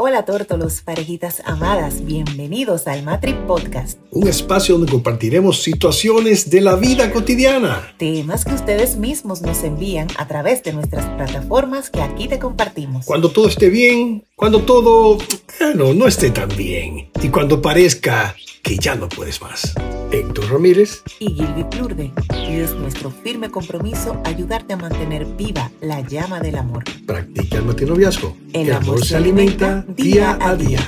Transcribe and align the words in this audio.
Hola 0.00 0.24
tórtolos, 0.24 0.82
parejitas 0.82 1.42
amadas, 1.44 2.04
bienvenidos 2.04 2.86
al 2.86 3.02
Matri 3.02 3.32
Podcast. 3.48 3.98
Un 4.12 4.28
espacio 4.28 4.76
donde 4.76 4.92
compartiremos 4.92 5.60
situaciones 5.60 6.50
de 6.50 6.60
la 6.60 6.76
vida 6.76 7.10
cotidiana. 7.10 7.82
Temas 7.98 8.44
que 8.44 8.54
ustedes 8.54 8.94
mismos 8.94 9.42
nos 9.42 9.64
envían 9.64 10.06
a 10.16 10.28
través 10.28 10.62
de 10.62 10.72
nuestras 10.72 11.04
plataformas 11.16 11.90
que 11.90 12.00
aquí 12.00 12.28
te 12.28 12.38
compartimos. 12.38 13.06
Cuando 13.06 13.32
todo 13.32 13.48
esté 13.48 13.70
bien, 13.70 14.22
cuando 14.36 14.62
todo, 14.62 15.18
bueno, 15.58 15.92
no 15.94 16.06
esté 16.06 16.30
tan 16.30 16.50
bien. 16.50 17.10
Y 17.20 17.28
cuando 17.30 17.60
parezca 17.60 18.36
que 18.68 18.76
ya 18.76 18.94
no 18.94 19.08
puedes 19.08 19.40
más. 19.40 19.72
Héctor 20.12 20.52
Ramírez 20.52 21.02
y 21.20 21.32
Gilby 21.32 21.64
Plurde. 21.70 22.12
Y 22.34 22.56
es 22.56 22.74
nuestro 22.74 23.10
firme 23.10 23.48
compromiso 23.48 24.20
ayudarte 24.26 24.74
a 24.74 24.76
mantener 24.76 25.24
viva 25.24 25.70
la 25.80 26.02
llama 26.02 26.38
del 26.38 26.56
amor. 26.56 26.84
Practica 27.06 27.56
el 27.56 27.64
matinoviazgo. 27.64 28.36
El, 28.52 28.70
amor, 28.74 29.02
se 29.02 29.16
alimenta 29.16 29.86
día 29.88 30.36
a 30.42 30.54
día. 30.54 30.80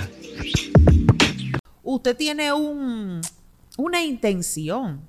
Usted 1.82 2.14
tiene 2.18 2.52
un, 2.52 3.22
una 3.78 4.04
intención 4.04 5.00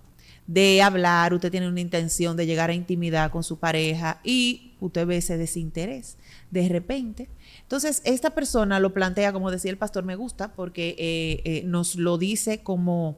de 0.48 0.82
hablar, 0.82 1.34
usted 1.34 1.52
tiene 1.52 1.68
una 1.68 1.82
intención 1.82 2.38
de 2.38 2.46
llegar 2.46 2.70
a 2.70 2.74
intimidad 2.74 3.32
con 3.32 3.44
su 3.44 3.60
pareja 3.60 4.22
y 4.24 4.76
usted 4.80 5.06
ve 5.06 5.18
ese 5.18 5.38
desinterés 5.38 6.18
de 6.52 6.70
repente. 6.70 7.28
Entonces, 7.72 8.02
esta 8.04 8.32
persona 8.32 8.82
lo 8.82 8.94
plantea, 8.94 9.32
como 9.32 9.50
decía 9.50 9.72
el 9.72 9.78
pastor, 9.78 10.04
me 10.04 10.18
gusta, 10.18 10.52
porque 10.52 10.90
eh, 11.00 11.42
eh, 11.46 11.64
nos 11.64 11.96
lo 11.96 12.18
dice 12.18 12.62
como 12.64 13.18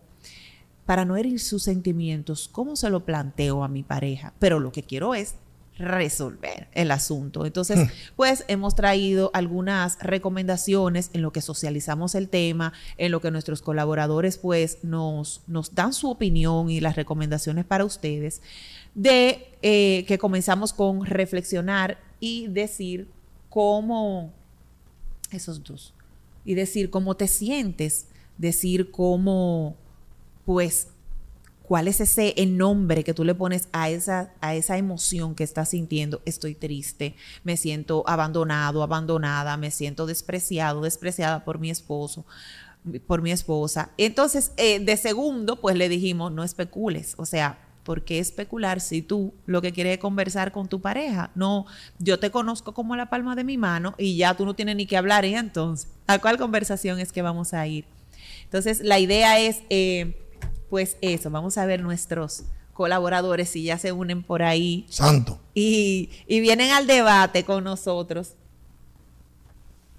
para 0.86 1.06
no 1.06 1.18
herir 1.18 1.40
sus 1.40 1.64
sentimientos, 1.64 2.50
¿cómo 2.52 2.76
se 2.76 2.92
lo 2.92 3.04
planteo 3.04 3.64
a 3.64 3.68
mi 3.68 3.82
pareja? 3.82 4.36
Pero 4.38 4.60
lo 4.60 4.72
que 4.72 4.84
quiero 4.84 5.16
es 5.16 5.34
resolver 5.80 6.68
el 6.74 6.92
asunto. 6.92 7.48
Entonces, 7.48 7.80
hmm. 7.80 7.92
pues 8.16 8.46
hemos 8.48 8.76
traído 8.76 9.32
algunas 9.34 9.98
recomendaciones 10.00 11.10
en 11.14 11.24
lo 11.24 11.32
que 11.32 11.42
socializamos 11.42 12.14
el 12.14 12.30
tema, 12.30 12.74
en 13.00 13.12
lo 13.12 13.22
que 13.22 13.32
nuestros 13.32 13.64
colaboradores 13.64 14.38
pues 14.38 14.84
nos, 14.84 15.42
nos 15.48 15.74
dan 15.74 15.94
su 15.94 16.12
opinión 16.12 16.70
y 16.70 16.80
las 16.80 16.96
recomendaciones 16.96 17.66
para 17.66 17.86
ustedes, 17.86 18.44
de 18.94 19.48
eh, 19.64 20.06
que 20.08 20.20
comenzamos 20.20 20.74
con 20.74 21.08
reflexionar 21.08 21.98
y 22.20 22.50
decir 22.50 23.10
cómo, 23.50 24.32
esos 25.36 25.64
dos, 25.64 25.94
y 26.46 26.56
decir 26.56 26.90
cómo 26.90 27.16
te 27.16 27.28
sientes, 27.28 28.08
decir 28.38 28.92
cómo, 28.92 29.76
pues, 30.46 30.88
cuál 31.64 31.88
es 31.88 32.02
ese 32.02 32.34
nombre 32.46 33.04
que 33.04 33.14
tú 33.14 33.24
le 33.24 33.34
pones 33.34 33.70
a 33.72 33.90
esa, 33.90 34.34
a 34.42 34.54
esa 34.54 34.78
emoción 34.78 35.34
que 35.34 35.44
estás 35.44 35.70
sintiendo. 35.70 36.22
Estoy 36.26 36.56
triste, 36.56 37.16
me 37.44 37.58
siento 37.58 38.04
abandonado, 38.06 38.84
abandonada, 38.84 39.56
me 39.58 39.72
siento 39.72 40.06
despreciado, 40.06 40.82
despreciada 40.82 41.46
por 41.46 41.60
mi 41.60 41.70
esposo 41.70 42.26
por 43.08 43.22
mi 43.22 43.32
esposa. 43.32 43.92
Entonces, 43.98 44.52
eh, 44.58 44.80
de 44.80 44.98
segundo, 44.98 45.60
pues 45.62 45.76
le 45.76 45.90
dijimos, 45.90 46.32
no 46.32 46.44
especules, 46.44 47.16
o 47.18 47.26
sea, 47.26 47.58
¿por 47.84 48.04
qué 48.04 48.20
especular 48.20 48.82
si 48.82 49.02
tú 49.02 49.34
lo 49.46 49.62
que 49.62 49.72
quieres 49.72 49.94
es 49.94 50.00
conversar 50.00 50.52
con 50.52 50.68
tu 50.68 50.82
pareja? 50.82 51.32
No, 51.36 51.66
yo 52.00 52.20
te 52.20 52.32
conozco 52.32 52.74
como 52.74 52.96
la 52.96 53.10
palma 53.10 53.36
de 53.36 53.44
mi 53.44 53.58
mano 53.58 53.96
y 53.98 54.18
ya 54.18 54.34
tú 54.36 54.46
no 54.46 54.54
tienes 54.54 54.76
ni 54.76 54.86
que 54.86 54.98
hablar 54.98 55.26
y 55.26 55.36
entonces, 55.36 55.90
¿a 56.08 56.20
cuál 56.20 56.38
conversación 56.38 57.00
es 57.00 57.12
que 57.12 57.22
vamos 57.22 57.54
a 57.54 57.68
ir? 57.68 57.86
Entonces, 58.46 58.82
la 58.82 59.00
idea 59.00 59.40
es... 59.40 59.62
Eh, 59.70 60.20
pues 60.74 60.98
eso, 61.02 61.30
vamos 61.30 61.60
a 61.60 61.68
ver 61.68 61.84
nuestros 61.84 62.46
colaboradores 62.74 63.48
si 63.48 63.62
ya 63.62 63.78
se 63.78 63.92
unen 63.92 64.24
por 64.24 64.42
ahí. 64.42 64.88
Santo. 64.90 65.40
Y, 65.54 66.10
vienen 66.28 66.72
al 66.72 66.88
debate 66.88 67.44
con 67.44 67.64
nosotros. 67.64 68.34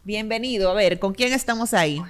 Bienvenido, 0.03 0.69
a 0.69 0.75
ver, 0.75 0.99
¿con 0.99 1.15
quién 1.15 1.33
estamos 1.33 1.75
ahí? 1.75 2.03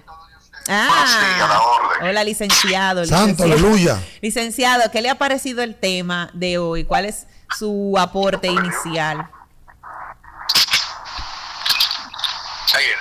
Ah, 0.68 1.60
hola 2.02 2.24
licenciado. 2.24 3.04
Santo, 3.04 3.44
aleluya. 3.44 4.02
Licenciado, 4.20 4.90
¿qué 4.90 5.02
le 5.02 5.10
ha 5.10 5.16
parecido 5.16 5.62
el 5.62 5.74
tema 5.78 6.30
de 6.32 6.58
hoy? 6.58 6.84
¿Cuál 6.84 7.04
es 7.04 7.26
su 7.58 7.94
aporte 7.98 8.48
inicial? 8.48 9.28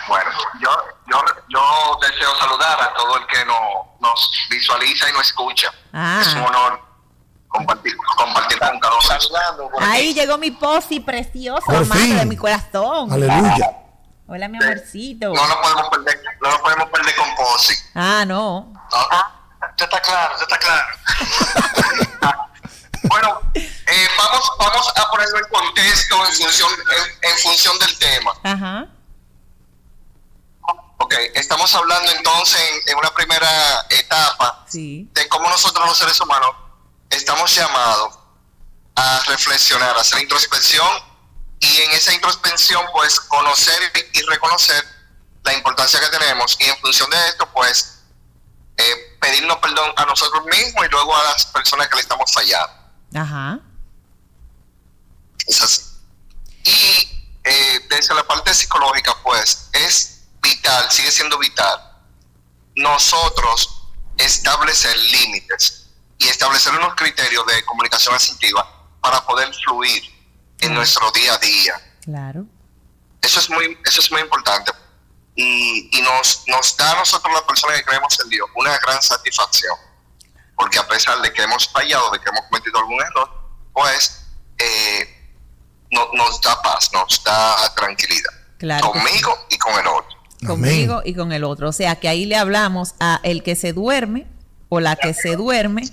Bueno, 0.08 0.30
yo, 0.60 0.70
yo, 1.08 1.18
yo 1.50 2.00
deseo 2.02 2.36
saludar 2.40 2.82
a 2.82 2.94
todo 2.94 3.18
el 3.18 3.26
que 3.28 3.46
nos 3.46 4.32
visualiza 4.50 5.10
y 5.10 5.14
nos 5.14 5.22
escucha. 5.28 5.74
Ah. 5.94 6.20
Es 6.22 6.34
un 6.34 6.42
honor 6.42 6.80
compartir, 7.48 7.96
compartir 8.18 8.60
con 8.60 8.80
cada 8.80 8.96
uno. 8.96 9.70
Ahí 9.80 10.14
llegó 10.14 10.38
mi 10.38 10.52
posi 10.52 11.00
preciosa, 11.00 11.82
madre 11.88 12.16
de 12.16 12.26
mi 12.26 12.36
corazón. 12.36 13.12
Aleluya. 13.12 13.78
Hola, 14.26 14.48
mi 14.48 14.58
amorcito. 14.58 15.34
No 15.34 15.48
nos 15.48 15.58
podemos 15.58 15.90
perder, 15.90 16.22
no 16.42 16.50
nos 16.50 16.62
podemos 16.62 16.90
perder 16.90 17.16
con 17.16 17.36
posi. 17.36 17.76
Ah, 17.94 18.24
no. 18.26 18.74
Ya 19.78 19.86
está 19.86 20.02
claro, 20.02 20.36
ya 20.38 20.44
está 20.44 20.58
claro. 20.58 20.88
bueno, 23.04 23.42
eh, 23.54 24.08
vamos, 24.18 24.52
vamos 24.60 24.94
a 24.96 25.12
ponerlo 25.12 25.38
en 25.40 25.50
contexto 25.50 26.26
en 26.26 26.34
función, 26.34 26.70
en 27.22 27.38
función 27.40 27.80
del 27.80 28.00
tema. 28.00 28.32
Ajá. 28.44 28.88
Ok, 30.98 31.14
estamos 31.34 31.74
hablando 31.76 32.12
entonces 32.14 32.62
en, 32.88 32.98
una 32.98 33.14
primera 33.14 33.86
etapa 33.90 34.66
de 34.72 35.28
cómo 35.28 35.50
nosotros 35.50 35.86
los 35.86 35.98
seres 35.98 36.20
humanos 36.22 36.56
estamos 37.10 37.54
llamados 37.54 38.20
a 38.96 39.20
reflexionar, 39.28 39.98
a 39.98 40.00
hacer 40.00 40.22
introspección 40.22 41.13
y 41.64 41.82
en 41.82 41.92
esa 41.92 42.14
introspección 42.14 42.86
pues 42.92 43.20
conocer 43.22 43.92
y 44.14 44.22
reconocer 44.24 44.84
la 45.44 45.54
importancia 45.54 46.00
que 46.00 46.18
tenemos 46.18 46.58
y 46.60 46.66
en 46.66 46.78
función 46.78 47.10
de 47.10 47.28
esto 47.28 47.50
pues 47.54 48.00
eh, 48.76 49.18
pedirnos 49.22 49.58
perdón 49.58 49.94
a 49.96 50.06
nosotros 50.06 50.44
mismos 50.46 50.86
y 50.86 50.90
luego 50.90 51.16
a 51.16 51.24
las 51.24 51.46
personas 51.48 51.88
que 51.88 51.96
le 51.96 52.02
estamos 52.02 52.32
fallando. 52.34 52.74
Ajá. 53.16 53.60
Es 55.48 55.62
así. 55.62 55.84
Y 56.66 57.28
eh, 57.44 57.88
desde 57.90 58.14
la 58.14 58.26
parte 58.26 58.54
psicológica 58.54 59.16
pues 59.24 59.70
es 59.72 60.24
vital, 60.42 60.92
sigue 60.92 61.12
siendo 61.12 61.38
vital, 61.38 61.80
nosotros 62.76 63.88
establecer 64.18 64.98
límites 64.98 65.88
y 66.18 66.28
establecer 66.28 66.74
unos 66.74 66.96
criterios 66.96 67.46
de 67.46 67.64
comunicación 67.64 68.16
asertiva 68.16 68.70
para 69.02 69.26
poder 69.26 69.54
fluir 69.64 70.13
en 70.64 70.74
nuestro 70.74 71.12
día 71.12 71.34
a 71.34 71.38
día. 71.38 71.74
Claro. 72.04 72.46
Eso 73.22 73.40
es 73.40 73.50
muy, 73.50 73.78
eso 73.86 74.02
es 74.02 74.12
muy 74.12 74.22
importante. 74.22 74.72
Y, 75.36 75.90
nos, 76.02 76.44
nos 76.48 76.78
da 76.78 76.92
a 76.92 76.96
nosotros, 76.96 77.34
las 77.34 77.44
personas 77.44 77.78
que 77.78 77.86
creemos 77.86 78.20
en 78.24 78.30
Dios, 78.30 78.48
una 78.56 78.78
gran 78.78 79.02
satisfacción. 79.02 79.76
Porque 80.56 80.78
a 80.78 80.88
pesar 80.88 81.20
de 81.22 81.32
que 81.34 81.42
hemos 81.42 81.68
fallado, 81.70 82.12
de 82.12 82.20
que 82.20 82.30
hemos 82.30 82.42
cometido 82.50 82.80
algún 82.80 83.02
error, 83.02 83.30
pues 83.74 84.26
eh, 84.58 85.32
nos 85.92 86.42
da 86.42 86.62
paz, 86.62 86.92
nos 86.94 87.24
da 87.24 87.74
tranquilidad. 87.76 88.82
Conmigo 88.82 89.46
y 89.50 89.58
con 89.58 89.78
el 89.80 89.88
otro 89.88 90.24
conmigo 90.44 91.02
y 91.04 91.14
con 91.14 91.32
el 91.32 91.44
otro. 91.44 91.70
O 91.70 91.74
sea 91.74 91.96
que 91.96 92.08
ahí 92.08 92.26
le 92.26 92.36
hablamos 92.36 92.96
a 93.00 93.20
el 93.24 93.44
que 93.44 93.56
se 93.56 93.74
duerme 93.74 94.28
o 94.70 94.80
la 94.80 94.96
que 94.96 95.14
se 95.14 95.36
duerme 95.36 95.84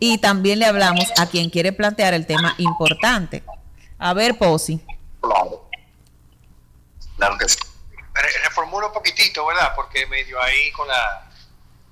y 0.00 0.18
también 0.18 0.58
le 0.58 0.66
hablamos 0.66 1.04
a 1.18 1.26
quien 1.26 1.50
quiere 1.50 1.72
plantear 1.72 2.14
el 2.14 2.26
tema 2.26 2.54
importante. 2.58 3.42
A 3.98 4.14
ver, 4.14 4.38
Posi. 4.38 4.80
Claro. 5.20 5.68
Claro 7.16 7.38
que 7.38 7.48
sí. 7.48 7.58
Reformulo 8.44 8.88
un 8.88 8.92
poquitito, 8.92 9.46
¿verdad? 9.46 9.72
Porque 9.76 10.06
medio 10.06 10.40
ahí 10.40 10.72
con 10.72 10.88
la 10.88 11.28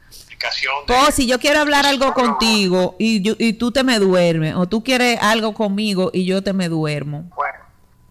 explicación. 0.09 0.87
Posi, 0.87 1.27
yo 1.27 1.39
quiero 1.39 1.61
hablar 1.61 1.87
algo 1.87 2.15
contigo 2.15 2.97
y, 2.99 3.23
yo, 3.23 3.35
y 3.39 3.55
tú 3.55 3.73
te 3.73 3.83
me 3.83 3.99
duermes, 3.99 4.55
o 4.55 4.67
tú 4.67 4.83
quieres 4.83 5.19
algo 5.21 5.55
conmigo 5.55 6.11
y 6.13 6.25
yo 6.25 6.43
te 6.43 6.53
me 6.53 6.69
duermo. 6.69 7.31
Bueno, 7.35 7.59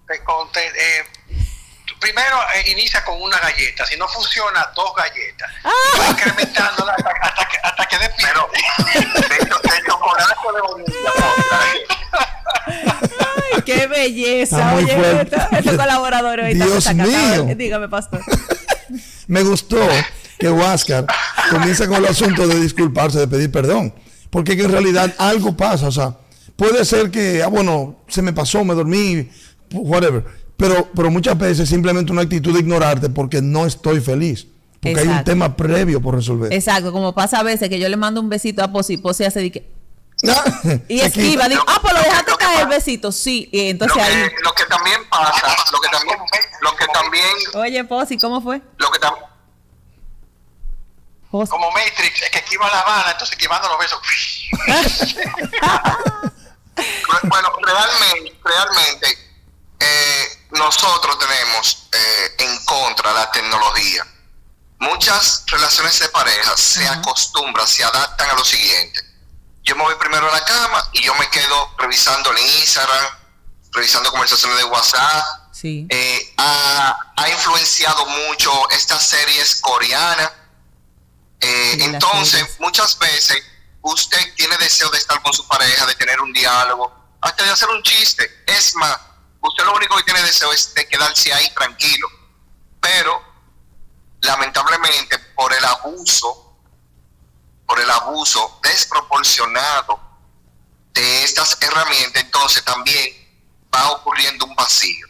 te 0.08 0.24
conté, 0.24 0.66
eh, 0.66 1.04
primero 2.00 2.38
eh, 2.56 2.72
inicia 2.72 3.04
con 3.04 3.22
una 3.22 3.40
galleta, 3.40 3.86
si 3.86 3.98
no 3.98 4.08
funciona, 4.08 4.72
dos 4.76 4.94
galletas. 4.96 5.52
Ah. 5.64 5.72
Va 6.00 6.08
incrementando 6.10 6.90
hasta, 6.90 7.12
hasta, 7.22 7.48
que, 7.48 7.58
hasta 7.64 7.86
que 7.86 7.98
dé 7.98 8.12
Pero 8.22 8.50
de, 8.94 9.86
chocolate 9.86 10.36
de 13.66 13.88
Belleza. 14.08 14.76
Oye, 14.76 15.22
estos 15.22 15.76
colaboradores 15.76 16.56
Dios 16.56 16.94
mío. 16.94 17.56
Dígame, 17.56 17.90
pastor. 17.90 18.22
Me 19.28 19.44
gustó 19.44 19.80
que 20.38 20.50
Huáscar 20.50 21.06
comienza 21.50 21.88
con 21.88 21.98
el 21.98 22.06
asunto 22.06 22.48
de 22.48 22.60
disculparse, 22.60 23.20
de 23.20 23.28
pedir 23.28 23.52
perdón. 23.52 23.94
Porque 24.30 24.54
en 24.54 24.72
realidad 24.72 25.14
algo 25.18 25.56
pasa, 25.56 25.88
o 25.88 25.92
sea, 25.92 26.18
puede 26.56 26.84
ser 26.84 27.10
que, 27.10 27.42
ah, 27.42 27.48
bueno, 27.48 27.98
se 28.08 28.22
me 28.22 28.34
pasó, 28.34 28.64
me 28.64 28.74
dormí, 28.74 29.30
whatever 29.72 30.24
pero, 30.58 30.88
pero 30.96 31.12
muchas 31.12 31.38
veces 31.38 31.68
simplemente 31.68 32.12
una 32.12 32.22
actitud 32.22 32.54
de 32.54 32.60
ignorarte 32.60 33.10
porque 33.10 33.42
no 33.42 33.66
estoy 33.66 34.00
feliz. 34.00 34.48
Porque 34.80 35.00
hay 35.00 35.08
un 35.08 35.24
tema 35.24 35.56
previo 35.56 36.00
por 36.00 36.16
resolver. 36.16 36.54
Exacto, 36.54 36.92
como 36.92 37.14
pasa 37.14 37.40
a 37.40 37.44
veces 37.44 37.70
que 37.70 37.80
yo 37.80 37.90
le 37.90 37.98
mando 37.98 38.22
un 38.22 38.30
besito 38.30 38.64
a 38.64 38.72
Posi, 38.72 38.98
Posi 38.98 39.24
hace 39.24 39.40
de 39.40 39.52
que... 39.52 39.70
y 40.88 41.02
esquiva, 41.02 41.48
digo, 41.48 41.64
ah, 41.68 41.80
pues 41.82 41.94
lo 41.94 42.00
dejaste 42.02 42.32
da 42.40 42.62
el 42.62 42.68
besito, 42.68 43.12
sí. 43.12 43.50
Y 43.52 43.70
entonces 43.70 43.98
lo 43.98 44.04
que, 44.04 44.10
ahí. 44.10 44.32
Lo 44.44 44.54
que 44.54 44.66
también 44.66 45.10
pasa, 45.10 45.56
lo 45.72 45.82
que 45.82 45.90
también, 45.90 46.20
lo 46.62 46.76
que 46.76 46.88
también. 46.88 47.38
Oye, 47.56 47.84
Posi, 47.84 48.18
¿cómo 48.18 48.42
fue? 48.42 48.62
Lo 48.78 48.92
que 48.92 49.00
también. 49.00 49.26
Como 51.32 51.72
Matrix, 51.72 52.22
es 52.22 52.30
que 52.30 52.38
esquiva 52.40 52.70
la 52.70 52.84
bala, 52.84 53.12
entonces 53.12 53.36
esquivando 53.38 53.68
los 53.68 53.78
besos. 53.78 54.00
bueno, 57.24 57.54
realmente, 57.62 58.40
realmente, 58.42 59.36
eh, 59.82 60.46
nosotros 60.52 61.20
tenemos 61.20 61.90
eh, 61.92 62.36
en 62.40 62.66
contra 62.66 63.12
la 63.12 63.30
tecnología. 63.32 64.08
Muchas 64.80 65.44
relaciones 65.48 66.00
de 66.00 66.08
pareja 66.10 66.56
se 66.56 66.88
acostumbran, 66.88 67.68
se 67.68 67.84
adaptan 67.84 68.30
a 68.30 68.34
lo 68.36 68.46
siguiente. 68.46 69.05
Yo 69.66 69.76
me 69.76 69.84
voy 69.84 69.96
primero 69.96 70.30
a 70.30 70.32
la 70.32 70.46
cama 70.46 70.90
y 70.94 71.04
yo 71.04 71.14
me 71.16 71.28
quedo 71.30 71.74
revisando 71.80 72.32
el 72.32 72.38
Instagram, 72.38 73.18
revisando 73.72 74.12
conversaciones 74.12 74.58
de 74.60 74.64
WhatsApp. 74.66 75.26
Sí. 75.52 75.88
Eh, 75.90 76.34
ha, 76.38 77.14
ha, 77.18 77.30
influenciado 77.30 78.06
mucho 78.06 78.70
estas 78.70 79.08
series 79.08 79.56
coreanas. 79.62 80.32
entonces, 81.40 82.60
muchas 82.60 82.98
veces 83.00 83.42
usted 83.82 84.36
tiene 84.36 84.56
deseo 84.58 84.90
de 84.92 85.00
estar 85.00 85.20
con 85.24 85.34
su 85.34 85.48
pareja, 85.48 85.86
de 85.88 85.96
tener 85.96 86.22
un 86.22 86.32
diálogo, 86.32 86.94
hasta 87.22 87.44
de 87.44 87.50
hacer 87.50 87.70
un 87.70 87.82
chiste. 87.82 88.44
Es 88.46 88.76
más, 88.76 89.00
usted 89.42 89.64
lo 89.64 89.74
único 89.74 89.96
que 89.98 90.04
tiene 90.04 90.22
deseo 90.22 90.52
es 90.52 90.76
de 90.76 90.88
quedarse 90.88 91.34
ahí 91.34 91.52
tranquilo. 91.56 92.08
Pero, 92.80 93.20
lamentablemente, 94.22 95.18
por 95.36 95.52
el 95.52 95.66
abuso, 95.66 96.45
por 97.66 97.80
el 97.80 97.90
abuso 97.90 98.60
desproporcionado 98.64 100.00
de 100.94 101.24
estas 101.24 101.58
herramientas, 101.62 102.24
entonces 102.24 102.64
también 102.64 103.14
va 103.74 103.92
ocurriendo 103.92 104.46
un 104.46 104.56
vacío. 104.56 105.08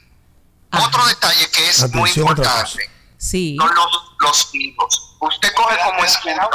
Otro 0.72 1.06
detalle 1.08 1.50
que 1.52 1.70
es 1.70 1.94
muy 1.94 2.10
importante 2.16 2.90
sí. 3.18 3.56
son 3.60 3.74
los, 3.74 4.16
los 4.20 4.50
hijos 4.54 5.06
usted 5.28 5.54
coge 5.54 5.78
como 5.84 6.00
excusa. 6.04 6.26
Me 6.26 6.36
da 6.36 6.48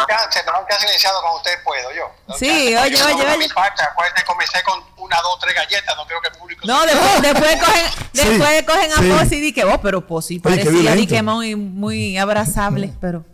un 0.60 0.66
cáncer 0.66 0.88
iniciado 0.90 1.22
con 1.22 1.36
usted 1.36 1.52
puedo 1.64 1.92
yo. 1.92 2.36
Sí, 2.36 2.48
oye, 2.48 3.02
oye, 3.02 3.02
oye. 3.02 3.48
Acuérdate, 3.54 4.24
comencé 4.24 4.62
con 4.62 4.82
una, 4.98 5.16
dos, 5.22 5.38
tres 5.40 5.54
galletas, 5.54 5.96
no 5.96 6.06
creo 6.06 6.20
que 6.20 6.28
el 6.28 6.34
público... 6.34 6.66
No, 6.66 6.84
después, 6.86 7.22
después 7.22 7.56
cogen, 7.60 7.86
después 8.12 8.62
cogen 8.64 8.92
a 8.92 8.96
sí. 8.96 9.10
Posi 9.10 9.36
y 9.36 9.40
dije, 9.40 9.64
oh, 9.64 9.80
pero 9.80 10.06
Posi 10.06 10.38
parecía 10.38 10.94
di 10.94 11.06
que 11.06 11.22
muy, 11.22 11.56
muy 11.56 12.18
abrazable, 12.18 12.92
pero... 13.00 13.24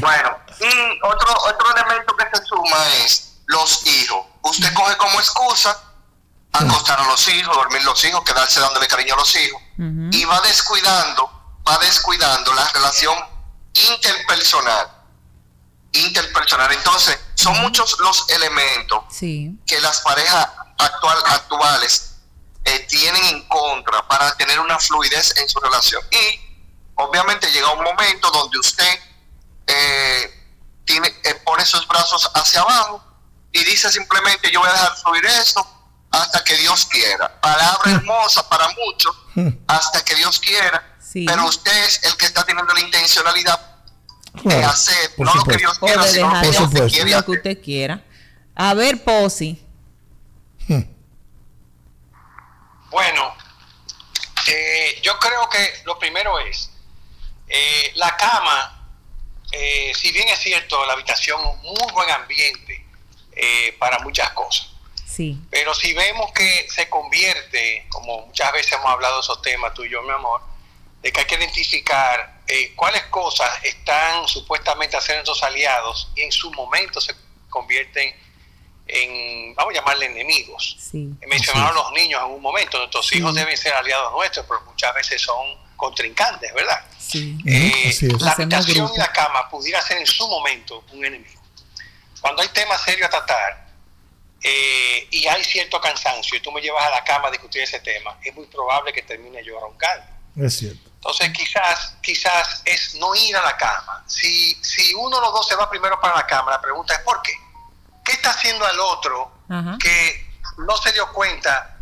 bueno, 0.00 0.38
y 0.64 0.98
otro, 1.02 1.28
otro 1.44 1.76
elemento 1.76 2.16
que 2.16 2.24
se 2.36 2.44
suma 2.44 2.88
es 3.04 3.34
los 3.46 3.86
hijos. 3.86 4.26
Usted 4.42 4.72
coge 4.74 4.96
como 4.96 5.18
excusa 5.20 5.76
acostar 6.52 7.00
a 7.00 7.04
los 7.04 7.28
hijos, 7.28 7.54
dormir 7.54 7.82
los 7.84 8.02
hijos, 8.04 8.22
quedarse 8.24 8.60
dándole 8.60 8.86
cariño 8.86 9.14
a 9.14 9.18
los 9.18 9.34
hijos, 9.36 9.60
uh 9.78 9.82
-huh. 9.82 10.14
y 10.14 10.24
va 10.24 10.40
descuidando, 10.42 11.30
va 11.68 11.78
descuidando 11.78 12.52
la 12.54 12.68
relación 12.70 13.16
interpersonal. 13.74 14.88
Interpersonal. 15.92 16.72
Entonces, 16.72 17.18
son 17.34 17.60
muchos 17.60 17.98
los 18.00 18.28
elementos 18.30 19.04
sí. 19.10 19.50
que 19.66 19.80
las 19.80 20.00
parejas 20.00 20.48
actual, 20.78 21.18
actuales 21.26 22.16
eh, 22.64 22.86
tienen 22.88 23.24
en 23.26 23.48
contra 23.48 24.06
para 24.08 24.34
tener 24.36 24.58
una 24.60 24.78
fluidez 24.78 25.36
en 25.36 25.48
su 25.48 25.60
relación. 25.60 26.02
Y 26.10 26.40
obviamente 26.96 27.50
llega 27.52 27.72
un 27.72 27.82
momento 27.82 28.30
donde 28.30 28.58
usted 28.58 28.98
eh, 29.66 30.43
tiene, 30.84 31.08
eh, 31.24 31.34
pone 31.44 31.64
sus 31.64 31.86
brazos 31.88 32.30
hacia 32.34 32.60
abajo 32.60 33.02
y 33.52 33.62
dice 33.64 33.90
simplemente 33.90 34.50
yo 34.50 34.60
voy 34.60 34.68
a 34.68 34.72
dejar 34.72 34.96
fluir 34.96 35.24
esto 35.26 35.66
hasta 36.10 36.42
que 36.44 36.56
Dios 36.56 36.86
quiera. 36.86 37.40
Palabra 37.40 37.92
hermosa 37.92 38.48
para 38.48 38.66
muchos, 38.68 39.16
hasta 39.66 40.04
que 40.04 40.14
Dios 40.14 40.38
quiera 40.40 40.90
Sí. 41.00 41.24
pero 41.26 41.44
usted 41.46 41.72
es 41.86 42.02
el 42.04 42.16
que 42.16 42.26
está 42.26 42.44
teniendo 42.44 42.72
la 42.74 42.80
intencionalidad 42.80 43.60
de 44.42 44.64
hacer, 44.64 45.12
no 45.18 45.32
lo 45.32 45.44
que 45.44 45.56
Dios 45.58 45.78
quiera, 45.78 46.02
sino 46.08 46.28
lo 46.34 46.40
que 46.40 46.52
Por 46.52 46.62
usted 46.66 46.88
quiere 46.88 47.04
lo 47.04 47.06
que 47.10 47.14
hacer. 47.14 47.30
usted 47.36 47.62
quiera. 47.62 48.04
A 48.56 48.74
ver, 48.74 49.02
Posi. 49.04 49.60
Bueno, 52.90 53.34
eh, 54.46 55.00
yo 55.02 55.18
creo 55.18 55.48
que 55.48 55.82
lo 55.84 55.98
primero 55.98 56.38
es, 56.40 56.70
eh, 57.48 57.92
la 57.96 58.16
cama, 58.16 58.83
eh, 59.56 59.92
si 59.94 60.10
bien 60.12 60.28
es 60.28 60.38
cierto, 60.40 60.84
la 60.86 60.92
habitación 60.94 61.40
es 61.40 61.46
un 61.46 61.62
muy 61.62 61.92
buen 61.92 62.10
ambiente 62.10 62.84
eh, 63.36 63.74
para 63.78 63.98
muchas 64.00 64.30
cosas, 64.30 64.68
Sí. 65.06 65.38
pero 65.50 65.74
si 65.74 65.92
vemos 65.94 66.32
que 66.32 66.66
se 66.70 66.88
convierte, 66.88 67.86
como 67.88 68.26
muchas 68.26 68.52
veces 68.52 68.72
hemos 68.72 68.86
hablado 68.90 69.14
de 69.16 69.20
esos 69.20 69.40
temas, 69.42 69.72
tú 69.74 69.84
y 69.84 69.90
yo, 69.90 70.02
mi 70.02 70.10
amor, 70.12 70.40
de 71.02 71.12
que 71.12 71.20
hay 71.20 71.26
que 71.26 71.34
identificar 71.36 72.40
eh, 72.46 72.72
cuáles 72.74 73.02
cosas 73.04 73.48
están 73.64 74.26
supuestamente 74.28 74.96
a 74.96 75.00
ser 75.00 75.16
nuestros 75.16 75.42
aliados 75.42 76.08
y 76.16 76.22
en 76.22 76.32
su 76.32 76.50
momento 76.52 77.00
se 77.00 77.14
convierten 77.48 78.14
en, 78.86 79.54
vamos 79.54 79.72
a 79.72 79.76
llamarle 79.78 80.06
enemigos. 80.06 80.76
Sí. 80.78 81.08
Mencionaron 81.26 81.74
los 81.74 81.92
niños 81.92 82.20
en 82.24 82.30
un 82.32 82.42
momento, 82.42 82.78
nuestros 82.78 83.06
Sí. 83.06 83.18
hijos 83.18 83.34
deben 83.34 83.56
ser 83.56 83.72
aliados 83.74 84.12
nuestros, 84.12 84.44
pero 84.46 84.60
muchas 84.62 84.94
veces 84.94 85.22
son 85.22 85.56
contrincantes, 85.76 86.52
¿verdad? 86.54 86.84
Sí. 86.98 87.38
Eh, 87.46 87.88
Así 87.90 88.06
es. 88.06 88.20
la 88.20 88.32
habitación 88.32 88.90
y 88.94 88.98
la 88.98 89.12
cama 89.12 89.48
pudiera 89.48 89.80
ser 89.82 89.98
en 89.98 90.06
su 90.06 90.26
momento 90.28 90.84
un 90.92 91.04
enemigo. 91.04 91.40
Cuando 92.20 92.42
hay 92.42 92.48
temas 92.48 92.80
serios 92.82 93.06
a 93.06 93.10
tratar 93.10 93.66
eh, 94.42 95.08
y 95.10 95.26
hay 95.26 95.42
cierto 95.44 95.80
cansancio 95.80 96.36
y 96.38 96.40
tú 96.40 96.50
me 96.52 96.60
llevas 96.60 96.84
a 96.84 96.90
la 96.90 97.04
cama 97.04 97.28
a 97.28 97.30
discutir 97.30 97.62
ese 97.62 97.80
tema, 97.80 98.16
es 98.22 98.34
muy 98.34 98.46
probable 98.46 98.92
que 98.92 99.02
termine 99.02 99.44
yo 99.44 99.58
roncando. 99.60 100.06
Es 100.36 100.58
cierto. 100.58 100.90
Entonces 100.96 101.30
quizás, 101.32 101.96
quizás 102.02 102.62
es 102.64 102.94
no 102.96 103.14
ir 103.14 103.36
a 103.36 103.42
la 103.42 103.56
cama. 103.56 104.02
Si, 104.06 104.54
si 104.64 104.94
uno 104.94 105.16
de 105.16 105.22
los 105.22 105.32
dos 105.32 105.46
se 105.46 105.54
va 105.54 105.68
primero 105.68 106.00
para 106.00 106.16
la 106.16 106.26
cama, 106.26 106.50
la 106.52 106.60
pregunta 106.60 106.94
es 106.94 107.00
¿por 107.00 107.20
qué? 107.22 107.32
¿Qué 108.04 108.12
está 108.12 108.30
haciendo 108.30 108.64
al 108.66 108.78
otro 108.80 109.30
Ajá. 109.48 109.76
que 109.78 110.26
no 110.66 110.76
se 110.78 110.92
dio 110.92 111.10
cuenta 111.12 111.73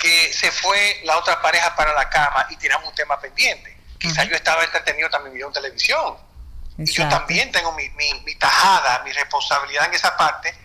que 0.00 0.32
se 0.32 0.50
fue 0.50 1.00
la 1.04 1.18
otra 1.18 1.40
pareja 1.42 1.74
para 1.76 1.92
la 1.92 2.08
cama 2.08 2.46
y 2.50 2.56
tiramos 2.56 2.88
un 2.88 2.94
tema 2.94 3.20
pendiente? 3.20 3.76
Quizás 3.98 4.18
Ajá. 4.20 4.28
yo 4.28 4.34
estaba 4.36 4.64
entretenido 4.64 5.10
también 5.10 5.34
viendo 5.34 5.52
televisión. 5.52 6.16
Y 6.78 6.90
yo 6.90 7.06
también 7.08 7.52
tengo 7.52 7.72
mi, 7.72 7.88
mi, 7.90 8.14
mi 8.24 8.34
tajada, 8.36 9.00
mi 9.04 9.12
responsabilidad 9.12 9.84
en 9.86 9.94
esa 9.94 10.16
parte. 10.16 10.56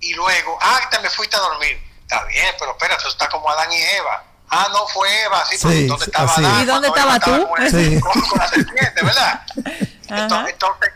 Y 0.00 0.14
luego, 0.14 0.58
ah, 0.62 0.80
te 0.90 0.98
me 1.00 1.10
fuiste 1.10 1.36
a 1.36 1.40
dormir. 1.40 1.78
Está 2.00 2.24
bien, 2.24 2.54
pero 2.58 2.70
espérate, 2.70 3.00
eso 3.02 3.10
está 3.10 3.28
como 3.28 3.50
Adán 3.50 3.70
y 3.70 3.76
Eva. 3.82 4.24
Ah, 4.48 4.68
no 4.72 4.86
fue 4.88 5.22
Eva, 5.24 5.44
sí, 5.44 5.58
Sí, 5.58 5.86
¿dónde 5.86 6.04
sí, 6.06 6.10
estaba 6.10 6.32
Adán? 6.34 6.62
¿Y 6.62 6.64
dónde 6.64 6.88
Eva 6.88 6.96
estaba 7.16 7.20
tú? 7.20 7.48
Con, 7.48 7.62
el- 7.62 7.70
Sí. 7.70 8.00
con- 8.00 8.22
con 8.22 8.38
la 8.38 8.48
serpiente, 8.48 9.04
¿verdad? 9.04 9.42
Entonces, 10.08 10.52
entonces, 10.54 10.92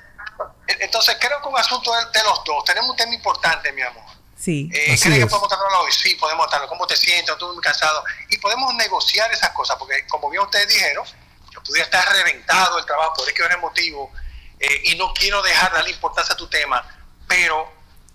entonces, 0.78 1.16
creo 1.20 1.42
que 1.42 1.49
un 1.49 1.58
asunto 1.58 1.92
de, 1.94 2.04
de 2.18 2.25
los 2.25 2.42
dos. 2.44 2.64
Tenemos 2.64 2.88
un 2.90 2.96
tema 2.96 3.12
importante, 3.14 3.70
mi 3.72 3.82
amor. 3.82 4.04
Sí. 4.42 4.68
Eh, 4.72 4.94
Así 4.94 5.04
¿Crees 5.04 5.20
que 5.20 5.26
podemos 5.28 5.49
tratarlo 5.49 5.82
hoy? 5.82 5.92
Sí, 5.92 6.16
podemos 6.16 6.49
tratarlo. 6.49 6.68
¿Cómo 6.68 6.84
te 6.84 6.96
sientes? 6.96 7.30
Estuve 7.30 7.52
muy 7.52 7.62
cansado. 7.62 8.02
Y 8.28 8.38
podemos 8.38 8.75
negociar 8.75 9.30
esas 9.30 9.50
cosas, 9.50 9.76
porque 9.78 10.04
como 10.08 10.28
bien 10.30 10.42
ustedes 10.42 10.66
dijeron, 10.66 11.06
yo 11.52 11.62
pudiera 11.62 11.84
estar 11.84 12.12
reventado 12.12 12.76
el 12.78 12.84
trabajo, 12.84 13.14
por 13.14 13.32
que 13.32 13.40
es 13.40 13.50
emotivo, 13.52 14.12
eh, 14.58 14.80
y 14.87 14.96
no 14.96 15.14
quiero 15.14 15.42
dejar 15.42 15.72
darle 15.72 15.90
importancia 15.90 16.34
a 16.34 16.37
tu 16.37 16.49
tema, 16.49 16.84
pero 17.28 17.72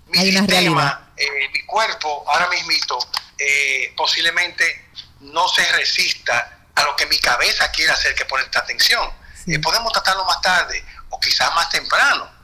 mi 0.07 0.19
Hay 0.19 0.31
sistema, 0.34 1.12
eh, 1.15 1.50
mi 1.53 1.65
cuerpo, 1.65 2.25
ahora 2.27 2.50
mismito, 2.50 3.00
eh, 3.38 3.93
posiblemente 3.96 4.89
no 5.22 5.48
se 5.48 5.63
resista 5.74 6.60
a 6.75 6.84
lo 6.84 6.96
que 6.98 7.05
mi 7.05 7.19
cabeza 7.19 7.72
quiere 7.72 7.93
hacer, 7.93 8.13
que 8.15 8.25
ponerte 8.25 8.57
atención. 8.57 9.10
Sí. 9.46 9.53
Eh, 9.53 9.60
podemos 9.60 9.93
tratarlo 9.93 10.25
más 10.25 10.41
tarde, 10.41 10.84
o 11.10 11.19
quizás 11.22 11.55
más 11.55 11.69
temprano. 11.69 12.38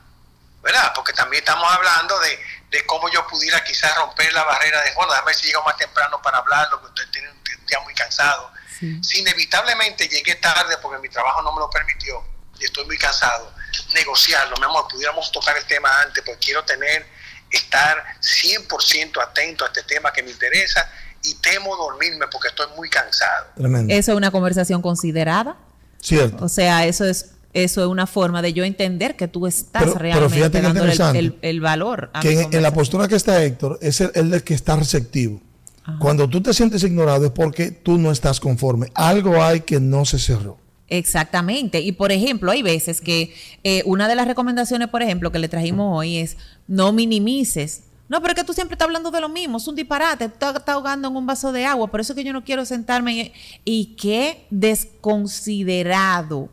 ¿verdad? 0.64 0.92
Porque 0.94 1.12
también 1.12 1.42
estamos 1.42 1.70
hablando 1.70 2.18
de, 2.20 2.40
de 2.74 2.84
cómo 2.86 3.08
yo 3.08 3.24
pudiera 3.28 3.62
quizás 3.62 3.94
romper 3.96 4.32
la 4.32 4.42
barrera 4.42 4.82
de, 4.82 4.92
bueno, 4.94 5.12
déjame 5.12 5.26
ver 5.26 5.36
si 5.36 5.46
llego 5.46 5.62
más 5.62 5.76
temprano 5.76 6.20
para 6.20 6.38
hablarlo, 6.38 6.80
que 6.80 6.86
usted 6.86 7.08
tiene 7.12 7.30
un 7.30 7.66
día 7.66 7.78
muy 7.84 7.94
cansado. 7.94 8.50
Sí. 8.80 9.00
Si 9.00 9.20
inevitablemente 9.20 10.08
llegué 10.08 10.34
tarde 10.34 10.76
porque 10.82 11.00
mi 11.00 11.08
trabajo 11.08 11.40
no 11.42 11.52
me 11.52 11.60
lo 11.60 11.70
permitió 11.70 12.20
y 12.58 12.64
estoy 12.64 12.84
muy 12.86 12.98
cansado, 12.98 13.54
negociarlo, 13.94 14.56
mi 14.56 14.64
amor, 14.64 14.88
pudiéramos 14.88 15.30
tocar 15.30 15.56
el 15.56 15.64
tema 15.66 15.88
antes, 16.00 16.24
porque 16.26 16.46
quiero 16.46 16.64
tener, 16.64 17.06
estar 17.48 18.04
100% 18.20 19.22
atento 19.22 19.64
a 19.64 19.68
este 19.68 19.84
tema 19.84 20.12
que 20.12 20.24
me 20.24 20.32
interesa 20.32 20.90
y 21.22 21.36
temo 21.36 21.76
dormirme 21.76 22.26
porque 22.26 22.48
estoy 22.48 22.66
muy 22.76 22.90
cansado. 22.90 23.52
Tremendo. 23.54 23.94
Eso 23.94 24.10
es 24.10 24.16
una 24.16 24.32
conversación 24.32 24.82
considerada. 24.82 25.56
Cierto. 26.02 26.44
O 26.44 26.48
sea, 26.48 26.84
eso 26.86 27.04
es 27.04 27.33
eso 27.54 27.80
es 27.82 27.86
una 27.88 28.06
forma 28.06 28.42
de 28.42 28.52
yo 28.52 28.64
entender 28.64 29.16
que 29.16 29.28
tú 29.28 29.46
estás 29.46 29.82
Pero- 29.84 29.94
pero 29.98 30.28
realmente 30.28 30.60
dándole 30.60 30.92
el, 30.92 31.16
el- 31.16 31.38
el 31.40 31.60
valor 31.60 32.10
a 32.12 32.20
que 32.20 32.42
en, 32.42 32.52
en 32.52 32.62
la 32.62 32.72
postura 32.74 33.08
que 33.08 33.14
está 33.16 33.42
Héctor 33.42 33.78
es 33.80 34.00
el, 34.00 34.10
el 34.14 34.30
de 34.30 34.42
que 34.42 34.52
está 34.54 34.76
receptivo. 34.76 35.40
Ajá. 35.84 35.98
Cuando 35.98 36.28
tú 36.28 36.40
te 36.42 36.52
sientes 36.52 36.82
ignorado 36.82 37.26
es 37.26 37.30
porque 37.30 37.70
tú 37.70 37.96
no 37.98 38.10
estás 38.10 38.40
conforme. 38.40 38.88
Algo 38.94 39.42
hay 39.42 39.60
que 39.60 39.80
no 39.80 40.04
se 40.04 40.18
cerró. 40.18 40.58
Exactamente. 40.88 41.80
Y 41.80 41.92
por 41.92 42.12
ejemplo, 42.12 42.50
hay 42.50 42.62
veces 42.62 43.00
que 43.00 43.34
eh, 43.64 43.82
una 43.86 44.06
de 44.08 44.14
las 44.14 44.26
recomendaciones, 44.28 44.88
por 44.88 45.02
ejemplo, 45.02 45.30
que 45.32 45.38
le 45.38 45.48
trajimos 45.48 45.96
hoy 45.98 46.18
es 46.18 46.36
no 46.68 46.92
minimices 46.92 47.84
No, 48.08 48.20
pero 48.20 48.32
es 48.34 48.40
que 48.40 48.44
tú 48.44 48.52
siempre 48.52 48.74
estás 48.74 48.86
hablando 48.86 49.10
de 49.10 49.20
lo 49.20 49.28
mismo, 49.30 49.56
es 49.56 49.66
un 49.66 49.74
disparate, 49.76 50.26
estás 50.26 50.62
ahogando 50.66 51.08
en 51.08 51.16
un 51.16 51.26
vaso 51.26 51.52
de 51.52 51.64
agua, 51.64 51.86
por 51.90 52.00
eso 52.00 52.12
es 52.12 52.16
que 52.16 52.24
yo 52.24 52.32
no 52.34 52.44
quiero 52.44 52.64
sentarme. 52.66 53.32
Y 53.64 53.96
qué 53.96 54.46
desconsiderado 54.50 56.48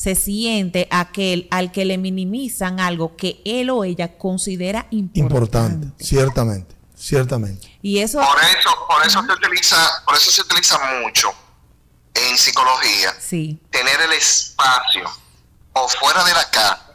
se 0.00 0.14
siente 0.14 0.88
aquel 0.90 1.46
al 1.50 1.72
que 1.72 1.84
le 1.84 1.98
minimizan 1.98 2.80
algo 2.80 3.16
que 3.16 3.42
él 3.44 3.68
o 3.68 3.84
ella 3.84 4.16
considera 4.16 4.86
importante. 4.90 5.20
Importante, 5.20 6.04
ciertamente, 6.04 6.74
ciertamente. 6.96 7.78
Y 7.82 7.98
eso. 7.98 8.18
Por 8.18 8.38
eso, 8.42 8.70
por 8.88 9.06
eso 9.06 9.22
se 9.22 9.30
utiliza, 9.30 10.02
por 10.06 10.16
eso 10.16 10.30
se 10.30 10.40
utiliza 10.40 10.78
mucho 11.02 11.30
en 12.14 12.38
psicología. 12.38 13.14
Sí. 13.20 13.60
Tener 13.68 14.00
el 14.00 14.14
espacio 14.14 15.04
o 15.74 15.86
fuera 15.86 16.24
de 16.24 16.32
la 16.32 16.48
casa 16.48 16.94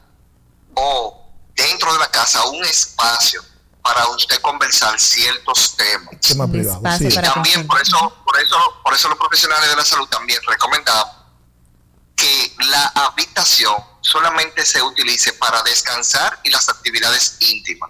o 0.74 1.30
dentro 1.56 1.94
de 1.94 2.00
la 2.00 2.10
casa 2.10 2.44
un 2.50 2.66
espacio 2.66 3.40
para 3.84 4.08
usted 4.08 4.42
conversar 4.42 5.00
ciertos 5.00 5.76
temas. 5.76 6.20
Tema 6.22 6.48
privado, 6.48 6.82
sí. 6.98 7.06
Y 7.06 7.22
también 7.22 7.68
por 7.68 7.80
eso, 7.80 7.98
por 8.26 8.42
eso, 8.42 8.58
por 8.84 8.96
eso 8.96 9.10
los 9.10 9.18
profesionales 9.20 9.70
de 9.70 9.76
la 9.76 9.86
salud 9.86 10.08
también 10.08 10.40
recomendamos 10.48 11.15
que 12.16 12.56
la 12.70 12.88
habitación 12.96 13.76
solamente 14.02 14.66
se 14.66 14.82
utilice 14.82 15.34
para 15.34 15.62
descansar 15.64 16.40
y 16.44 16.50
las 16.50 16.70
actividades 16.70 17.38
íntimas. 17.40 17.90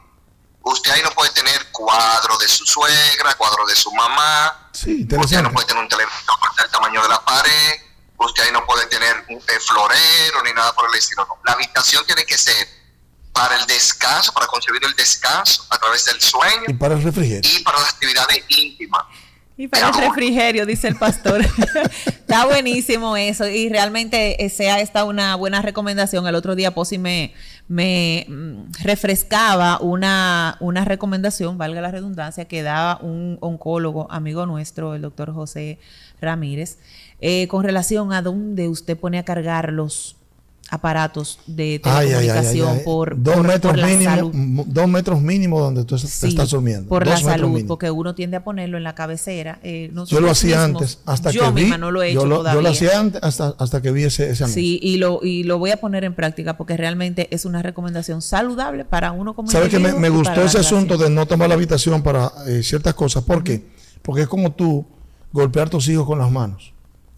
Usted 0.62 0.92
ahí 0.92 1.02
no 1.04 1.12
puede 1.12 1.32
tener 1.32 1.72
cuadro 1.72 2.38
de 2.38 2.48
su 2.48 2.66
suegra, 2.66 3.36
cuadro 3.38 3.66
de 3.68 3.76
su 3.76 3.94
mamá. 3.94 4.70
Sí, 4.74 5.08
usted 5.16 5.42
no 5.44 5.52
puede 5.52 5.68
tener 5.68 5.84
un 5.84 5.90
teléfono 5.90 6.38
del 6.58 6.72
tamaño 6.72 7.04
de 7.04 7.10
la 7.10 7.24
pared. 7.24 7.82
Usted 8.18 8.44
ahí 8.44 8.52
no 8.52 8.66
puede 8.66 8.88
tener 8.88 9.26
un 9.30 9.40
florero 9.42 10.42
ni 10.44 10.54
nada 10.54 10.74
por 10.74 10.90
el 10.90 10.96
estilo. 10.96 11.28
La 11.46 11.54
habitación 11.54 12.04
tiene 12.08 12.26
que 12.26 12.38
ser 12.38 12.68
para 13.32 13.58
el 13.58 13.68
descanso, 13.68 14.32
para 14.34 14.48
concebir 14.48 14.84
el 14.86 14.96
descanso 14.96 15.68
a 15.70 15.78
través 15.78 16.06
del 16.06 16.20
sueño. 16.20 16.64
Y 16.68 16.74
para 16.74 16.96
el 16.96 17.04
refrigerio. 17.04 17.52
Y 17.52 17.60
para 17.64 17.80
las 17.80 17.90
actividades 17.90 18.44
íntimas. 18.48 19.04
Y 19.58 19.68
para 19.68 19.90
el 19.90 19.94
refrigerio, 19.94 20.66
dice 20.66 20.88
el 20.88 20.96
pastor. 20.96 21.46
Está 22.28 22.48
buenísimo 22.48 23.16
eso. 23.18 23.48
Y 23.48 23.70
realmente 23.70 24.44
eh, 24.44 24.50
sea 24.50 24.82
esta 24.82 25.06
una 25.06 25.36
buena 25.36 25.62
recomendación. 25.62 26.26
El 26.26 26.34
otro 26.34 26.56
día 26.56 26.74
Posi 26.74 26.98
me, 26.98 27.36
me 27.68 28.26
mm, 28.28 28.72
refrescaba 28.82 29.80
una, 29.80 30.58
una 30.60 30.86
recomendación, 30.86 31.60
valga 31.60 31.82
la 31.82 31.92
redundancia, 31.92 32.46
que 32.46 32.64
daba 32.64 32.98
un 33.04 33.38
oncólogo, 33.42 34.08
amigo 34.10 34.48
nuestro, 34.48 34.96
el 34.96 35.04
doctor 35.04 35.34
José 35.34 35.78
Ramírez, 36.20 36.80
eh, 37.22 37.48
con 37.48 37.64
relación 37.64 38.12
a 38.12 38.24
dónde 38.24 38.70
usted 38.70 38.98
pone 38.98 39.20
a 39.20 39.24
cargar 39.24 39.72
los 39.72 40.16
aparatos 40.72 41.40
de 41.46 41.80
telecomunicación 41.80 42.80
por, 42.84 43.22
dos 43.22 43.44
metros 43.44 43.78
la 43.78 43.86
mínimo, 43.88 44.10
salud. 44.16 44.32
Dos 44.68 44.88
metros 44.88 45.22
mínimo 45.22 45.60
donde 45.60 45.84
tú 45.86 45.98
Sí, 45.98 46.28
estás 46.28 46.50
durmiendo. 46.50 46.90
Por 46.90 47.06
Dos 47.06 47.22
la 47.24 47.30
salud, 47.32 47.50
mínimo. 47.50 47.68
porque 47.68 47.92
uno 47.92 48.16
tiende 48.16 48.38
a 48.38 48.44
ponerlo 48.44 48.78
en 48.78 48.84
la 48.84 48.96
cabecera. 48.96 49.60
eh, 49.64 49.92
Yo 50.08 50.20
lo 50.20 50.32
hacía 50.32 50.58
mismos- 50.68 50.82
antes, 50.82 51.00
hasta 51.06 51.30
yo 51.32 51.44
que 51.46 51.52
vi. 51.52 51.62
misma 51.62 51.78
no 51.78 51.92
lo 51.92 52.02
he 52.02 52.10
hecho 52.10 52.22
yo, 52.22 52.26
lo, 52.26 52.44
yo 52.54 52.62
lo 52.62 52.70
hacía 52.70 53.00
antes 53.00 53.22
hasta, 53.24 53.54
hasta 53.60 53.82
que 53.82 53.92
vi 53.92 54.04
ese, 54.04 54.30
ese 54.32 54.44
anuncio. 54.44 54.62
Sí, 54.62 54.80
y 54.82 54.98
lo, 54.98 55.20
y 55.24 55.44
lo 55.44 55.60
voy 55.60 55.72
a 55.72 55.78
poner 55.78 56.04
en 56.04 56.16
práctica 56.16 56.58
porque 56.58 56.76
realmente 56.78 57.28
es 57.32 57.46
una 57.46 57.62
recomendación 57.62 58.22
saludable 58.24 58.86
para 58.86 59.12
uno 59.12 59.36
como 59.36 59.50
¿Sabes 59.52 59.70
que 59.70 59.78
me, 59.80 60.10
gustó 60.10 60.42
ese 60.42 60.60
asunto 60.60 60.98
de 60.98 61.10
no 61.10 61.26
tomar 61.28 61.48
la 61.48 61.56
habitación 61.56 62.02
para 62.02 62.32
eh, 62.48 62.64
ciertas 62.64 62.96
cosas? 62.96 63.24
¿Por 63.24 63.44
qué? 63.44 63.68
Porque 64.02 64.24
es 64.24 64.28
como 64.28 64.52
tú 64.52 64.86
golpear 65.32 65.68
a 65.68 65.70
tus 65.70 65.88
hijos 65.90 66.06
con 66.06 66.18
las 66.20 66.32
manos 66.32 66.74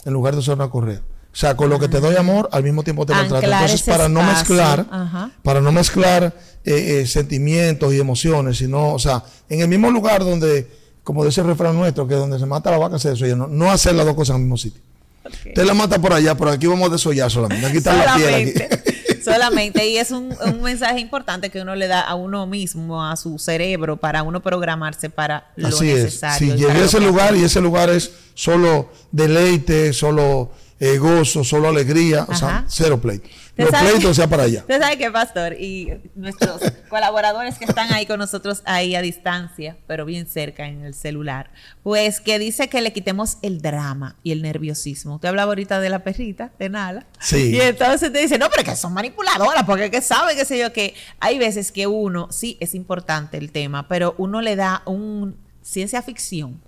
en 0.05 0.13
lugar 0.13 0.33
de 0.33 0.39
usar 0.39 0.55
una 0.55 0.69
correa. 0.69 1.01
O 1.37 1.39
sea, 1.39 1.55
con 1.55 1.69
lo 1.69 1.77
que 1.77 1.87
te 1.87 1.99
doy 1.99 2.15
amor, 2.15 2.49
al 2.51 2.63
mismo 2.63 2.83
tiempo 2.83 3.05
te 3.05 3.13
maltrato. 3.13 3.45
Entonces, 3.45 3.83
para 3.83 4.09
no 4.09 4.23
mezclar, 4.23 4.87
ajá. 4.89 5.29
para 5.43 5.61
no 5.61 5.71
mezclar 5.71 6.33
eh, 6.65 7.01
eh, 7.01 7.05
sentimientos 7.05 7.93
y 7.93 7.99
emociones, 7.99 8.57
sino, 8.57 8.93
o 8.95 8.97
sea, 8.97 9.23
en 9.47 9.61
el 9.61 9.67
mismo 9.67 9.91
lugar 9.91 10.25
donde, 10.25 10.67
como 11.03 11.23
dice 11.23 11.41
el 11.41 11.47
refrán 11.47 11.75
nuestro, 11.75 12.07
que 12.07 12.15
donde 12.15 12.39
se 12.39 12.47
mata 12.47 12.71
la 12.71 12.79
vaca 12.79 12.97
se 12.97 13.11
desolla, 13.11 13.35
no, 13.35 13.45
no 13.45 13.69
hacer 13.69 13.93
las 13.93 14.07
dos 14.07 14.15
cosas 14.15 14.31
en 14.31 14.37
el 14.37 14.41
mismo 14.45 14.57
sitio. 14.57 14.81
Usted 15.25 15.63
la 15.63 15.75
mata 15.75 15.99
por 15.99 16.11
allá, 16.11 16.33
pero 16.33 16.49
aquí 16.49 16.65
vamos 16.65 16.89
a 16.89 16.93
desollar 16.93 17.29
solamente. 17.29 17.67
Aquí 17.67 17.77
está 17.77 17.93
la 17.93 18.15
piel 18.15 18.33
aquí. 18.33 18.53
Solamente, 18.53 19.21
solamente. 19.23 19.87
Y 19.89 19.97
es 19.97 20.09
un, 20.09 20.35
un 20.43 20.61
mensaje 20.63 20.99
importante 20.99 21.51
que 21.51 21.61
uno 21.61 21.75
le 21.75 21.85
da 21.85 22.01
a 22.01 22.15
uno 22.15 22.47
mismo, 22.47 23.05
a 23.05 23.15
su 23.15 23.37
cerebro, 23.37 23.97
para 23.97 24.23
uno 24.23 24.41
programarse 24.41 25.11
para 25.11 25.51
lo 25.55 25.67
Así 25.67 25.87
es. 25.91 26.05
necesario. 26.05 26.39
Si 26.39 26.45
y 26.45 26.47
para 26.49 26.73
llegué 26.73 26.83
a 26.83 26.85
ese 26.85 26.99
lugar 26.99 27.35
y 27.35 27.43
ese 27.43 27.61
lugar 27.61 27.91
es 27.91 28.11
solo 28.33 28.89
deleite, 29.11 29.93
solo 29.93 30.51
eh, 30.79 30.97
gozo, 30.97 31.43
solo 31.43 31.69
alegría, 31.69 32.25
o 32.27 32.35
sea, 32.35 32.49
Ajá. 32.49 32.65
cero 32.67 33.01
pleito. 33.01 33.27
Los 33.55 33.69
pleitos 33.71 34.15
sea 34.15 34.27
para 34.27 34.43
allá. 34.43 34.59
Usted 34.59 34.79
sabe 34.79 34.97
que, 34.99 35.09
Pastor, 35.09 35.53
y 35.53 35.89
nuestros 36.13 36.61
colaboradores 36.89 37.57
que 37.57 37.65
están 37.65 37.91
ahí 37.91 38.05
con 38.05 38.19
nosotros, 38.19 38.61
ahí 38.65 38.93
a 38.93 39.01
distancia, 39.01 39.77
pero 39.87 40.05
bien 40.05 40.27
cerca 40.27 40.67
en 40.67 40.83
el 40.83 40.93
celular, 40.93 41.49
pues 41.81 42.21
que 42.21 42.37
dice 42.37 42.67
que 42.69 42.81
le 42.81 42.93
quitemos 42.93 43.37
el 43.41 43.61
drama 43.61 44.15
y 44.21 44.31
el 44.31 44.43
nerviosismo. 44.43 45.15
Usted 45.15 45.29
hablaba 45.29 45.51
ahorita 45.51 45.79
de 45.79 45.89
la 45.89 46.03
perrita, 46.03 46.51
de 46.59 46.69
Nala. 46.69 47.07
Sí. 47.19 47.55
Y 47.55 47.59
entonces 47.61 48.13
te 48.13 48.19
dice, 48.19 48.37
no, 48.37 48.47
pero 48.51 48.63
que 48.63 48.75
son 48.75 48.93
manipuladoras, 48.93 49.63
porque 49.63 49.89
que 49.89 50.01
sabe, 50.01 50.35
qué 50.35 50.45
sé 50.45 50.59
yo, 50.59 50.71
que 50.71 50.93
hay 51.19 51.39
veces 51.39 51.71
que 51.71 51.87
uno, 51.87 52.27
sí, 52.31 52.57
es 52.59 52.75
importante 52.75 53.37
el 53.37 53.51
tema, 53.51 53.87
pero 53.87 54.13
uno 54.19 54.41
le 54.41 54.55
da 54.55 54.83
un 54.85 55.35
ciencia 55.63 56.01
ficción. 56.01 56.61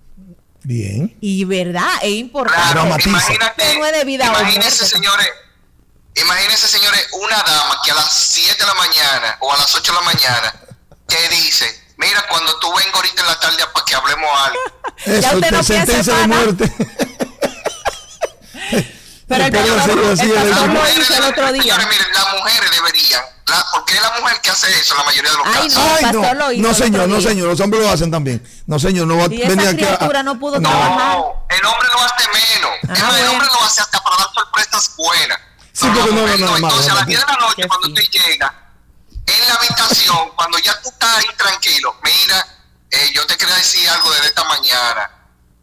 Bien. 0.62 1.16
Y 1.20 1.44
verdad, 1.44 1.88
es 2.02 2.10
importante. 2.10 2.72
Claro, 2.72 2.96
imagínate, 3.04 3.78
no 3.78 3.86
es 3.86 3.92
de 3.92 4.04
vida 4.04 4.24
o 4.26 4.40
imagínense, 4.40 4.82
muerte. 4.82 4.86
señores, 4.86 5.28
imagínense, 6.14 6.68
señores, 6.68 7.08
una 7.12 7.36
dama 7.36 7.80
que 7.84 7.90
a 7.90 7.94
las 7.94 8.12
7 8.12 8.56
de 8.58 8.66
la 8.66 8.74
mañana 8.74 9.36
o 9.40 9.52
a 9.52 9.56
las 9.56 9.74
8 9.74 9.92
de 9.92 9.98
la 9.98 10.04
mañana 10.04 10.54
te 11.06 11.28
dice, 11.30 11.66
mira, 11.96 12.24
cuando 12.28 12.58
tú 12.58 12.68
vengas 12.74 12.94
ahorita 12.94 13.22
en 13.22 13.28
la 13.28 13.40
tarde 13.40 13.56
para 13.72 13.84
que 13.86 13.94
hablemos 13.94 14.30
algo. 14.44 14.60
Eso 15.06 15.36
usted 15.36 15.40
te 15.40 15.50
no 15.50 15.62
piensa, 15.62 15.64
sentencia 15.64 16.14
de 16.14 16.26
muerte. 16.26 16.72
Pero 19.28 19.44
el 19.44 19.52
pastor, 19.52 19.98
el 19.98 20.10
es. 20.10 20.18
pastor 20.18 20.68
lo 20.70 20.88
hizo 20.88 21.14
el 21.14 21.22
otro 21.22 21.52
día. 21.52 21.62
Señores, 21.62 21.86
miren, 21.86 22.06
las 22.12 22.32
mujeres 22.34 22.70
deberían, 22.72 23.22
la- 23.50 23.66
porque 23.72 23.94
es 23.94 24.02
la 24.02 24.10
mujer 24.20 24.40
que 24.40 24.50
hace 24.50 24.70
eso 24.80 24.94
en 24.94 24.98
la 24.98 25.04
mayoría 25.04 25.30
de 25.30 25.36
los 25.36 25.46
Ay, 25.46 25.68
casos. 25.68 25.74
no. 25.76 25.94
Ay, 25.94 26.02
no, 26.12 26.62
no 26.62 26.68
el 26.70 26.74
señor, 26.76 27.08
no 27.08 27.20
señor, 27.20 27.48
los 27.48 27.60
hombres 27.60 27.82
lo 27.82 27.90
hacen 27.90 28.10
también. 28.10 28.42
No 28.66 28.78
señor, 28.78 29.06
no 29.06 29.16
va 29.16 29.24
esa 29.24 29.48
venir 29.48 29.68
aquí 29.68 29.84
a- 29.84 30.22
no 30.22 30.38
pudo 30.38 30.58
No, 30.60 30.68
trabajar. 30.68 30.98
No, 31.18 31.46
el 31.50 31.64
hombre 31.66 31.88
lo 31.92 32.00
hace 32.02 32.28
menos. 32.32 32.70
Ah, 32.88 32.94
el 32.94 33.02
bueno. 33.06 33.30
hombre 33.32 33.46
lo 33.48 33.62
hace 33.64 33.80
hasta 33.82 34.02
para 34.02 34.16
dar 34.16 34.26
sorpresas 34.34 34.92
buenas. 34.96 35.38
Sí, 35.72 35.86
Pero 35.92 35.94
porque 35.94 36.14
no, 36.14 36.20
no, 36.20 36.26
no, 36.26 36.56
Entonces, 36.56 36.60
no, 36.60 36.92
a 36.92 36.94
no, 36.94 36.94
las 37.00 37.06
10 37.06 37.20
de 37.20 37.26
la 37.26 37.36
noche, 37.38 37.68
cuando 37.68 37.86
sí. 37.86 37.92
usted 37.92 38.04
llega 38.10 38.54
en 39.26 39.48
la 39.48 39.54
habitación, 39.54 40.30
cuando 40.36 40.58
ya 40.58 40.80
tú 40.82 40.88
estás 40.90 41.16
ahí 41.18 41.26
tranquilo, 41.36 41.96
mira, 42.02 42.46
eh, 42.90 43.10
yo 43.14 43.24
te 43.26 43.36
quería 43.36 43.54
decir 43.54 43.88
algo 43.88 44.10
desde 44.12 44.26
esta 44.26 44.44
mañana. 44.44 45.10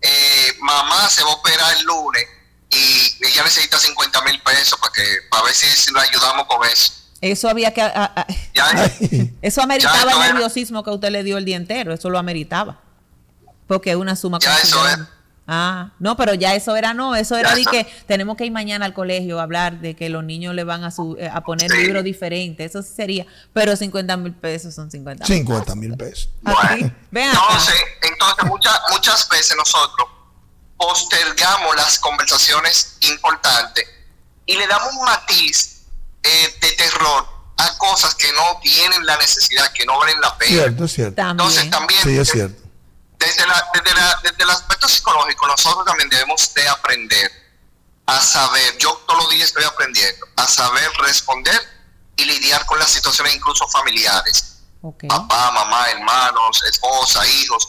Eh, 0.02 0.56
mamá 0.62 1.10
se 1.10 1.24
va 1.24 1.32
a 1.32 1.34
operar 1.34 1.74
el 1.76 1.84
lunes 1.84 2.24
y 2.70 3.26
ella 3.26 3.44
necesita 3.44 3.80
50 3.80 4.22
mil 4.22 4.42
pesos 4.44 4.80
para 4.80 4.92
que 4.94 5.04
para 5.30 5.44
ver 5.44 5.56
si, 5.56 5.68
si 5.70 5.92
lo 5.92 6.00
ayudamos 6.00 6.46
con 6.48 6.64
eso. 6.68 6.94
Eso 7.22 7.50
había 7.50 7.74
que. 7.74 7.82
a- 7.82 7.92
a- 8.16 8.28
Ya, 8.54 8.66
Ay, 8.74 9.34
eso 9.42 9.62
Ya, 9.62 9.64
ameritaba 9.66 10.12
el 10.12 10.20
nerviosismo 10.34 10.84
que 10.84 10.90
usted 10.92 11.10
le 11.10 11.24
dio 11.24 11.38
el 11.38 11.46
día 11.46 11.58
entero. 11.58 11.94
Eso 11.94 12.10
lo 12.10 12.20
ameritaba. 12.20 12.80
Porque 13.68 13.90
es 13.92 13.96
una 13.96 14.16
suma 14.16 14.40
Ya, 14.40 14.58
eso 14.60 14.88
era. 14.88 15.10
Ah, 15.50 15.92
no, 16.00 16.18
pero 16.18 16.34
ya 16.34 16.54
eso 16.56 16.76
era 16.76 16.94
no, 16.94 17.16
eso 17.16 17.38
era 17.38 17.50
Ya 17.52 17.56
de 17.56 17.62
eso- 17.62 17.72
que 17.72 17.86
tenemos 18.06 18.36
que 18.36 18.46
ir 18.46 18.52
mañana 18.52 18.86
al 18.86 18.94
colegio 18.94 19.40
a 19.40 19.44
hablar 19.44 19.80
de 19.80 19.96
que 19.96 20.10
los 20.10 20.22
niños 20.26 20.54
le 20.54 20.66
van 20.66 20.84
a 20.84 20.92
su, 20.92 21.16
eh, 21.18 21.30
a 21.34 21.40
poner 21.42 21.72
Sí. 21.72 21.78
libros 21.78 22.04
diferentes, 22.04 22.70
eso 22.70 22.82
sí 22.84 22.90
sería, 22.94 23.26
pero 23.54 23.74
50 23.78 24.18
mil 24.18 24.34
pesos 24.34 24.76
son 24.76 24.92
50 24.92 25.26
mil. 25.26 25.38
50 25.38 25.76
mil 25.76 25.96
pesos. 25.96 26.30
Bueno, 26.42 26.92
entonces, 27.12 27.76
entonces 28.12 28.46
muchas, 28.46 28.78
muchas 28.92 29.30
veces 29.30 29.56
nosotros 29.58 30.10
postergamos 30.78 31.76
las 31.78 31.98
conversaciones 32.00 32.98
importantes 33.10 33.86
y 34.46 34.56
le 34.58 34.68
damos 34.68 34.94
un 34.94 35.06
matiz 35.06 35.77
eh, 36.28 36.58
de 36.62 36.72
terror 36.74 37.28
a 37.58 37.78
cosas 37.78 38.14
que 38.16 38.32
no 38.34 38.60
tienen 38.62 39.06
la 39.06 39.18
necesidad, 39.18 39.72
que 39.74 39.86
no 39.86 39.98
valen 39.98 40.20
la 40.22 40.38
pena. 40.38 40.52
Cierto, 40.64 40.86
es 40.86 40.94
cierto. 40.94 41.22
Entonces 41.22 41.70
También. 41.70 42.02
también 42.02 42.04
Sí, 42.04 42.18
es 42.22 42.30
cierto. 42.30 42.62
desde, 43.20 43.48
la- 43.48 43.68
desde, 43.74 43.94
la- 43.96 44.20
desde 44.24 44.44
el 44.44 44.50
aspecto 44.50 44.88
psicológico 44.88 45.48
nosotros 45.48 45.86
también 45.86 46.10
debemos 46.10 46.54
de 46.54 46.68
aprender 46.68 47.32
a 48.06 48.22
saber, 48.22 48.78
yo 48.78 48.94
todos 49.08 49.24
los 49.24 49.32
días 49.32 49.48
estoy 49.48 49.64
aprendiendo, 49.64 50.26
a 50.38 50.48
saber 50.48 50.90
responder 51.00 51.60
y 52.16 52.26
lidiar 52.26 52.66
con 52.66 52.78
las 52.80 52.90
situaciones 52.92 53.36
incluso 53.36 53.68
familiares 53.70 54.54
papá, 55.10 55.52
mamá, 55.52 55.90
hermanos, 55.90 56.64
esposa, 56.72 57.26
hijos, 57.28 57.68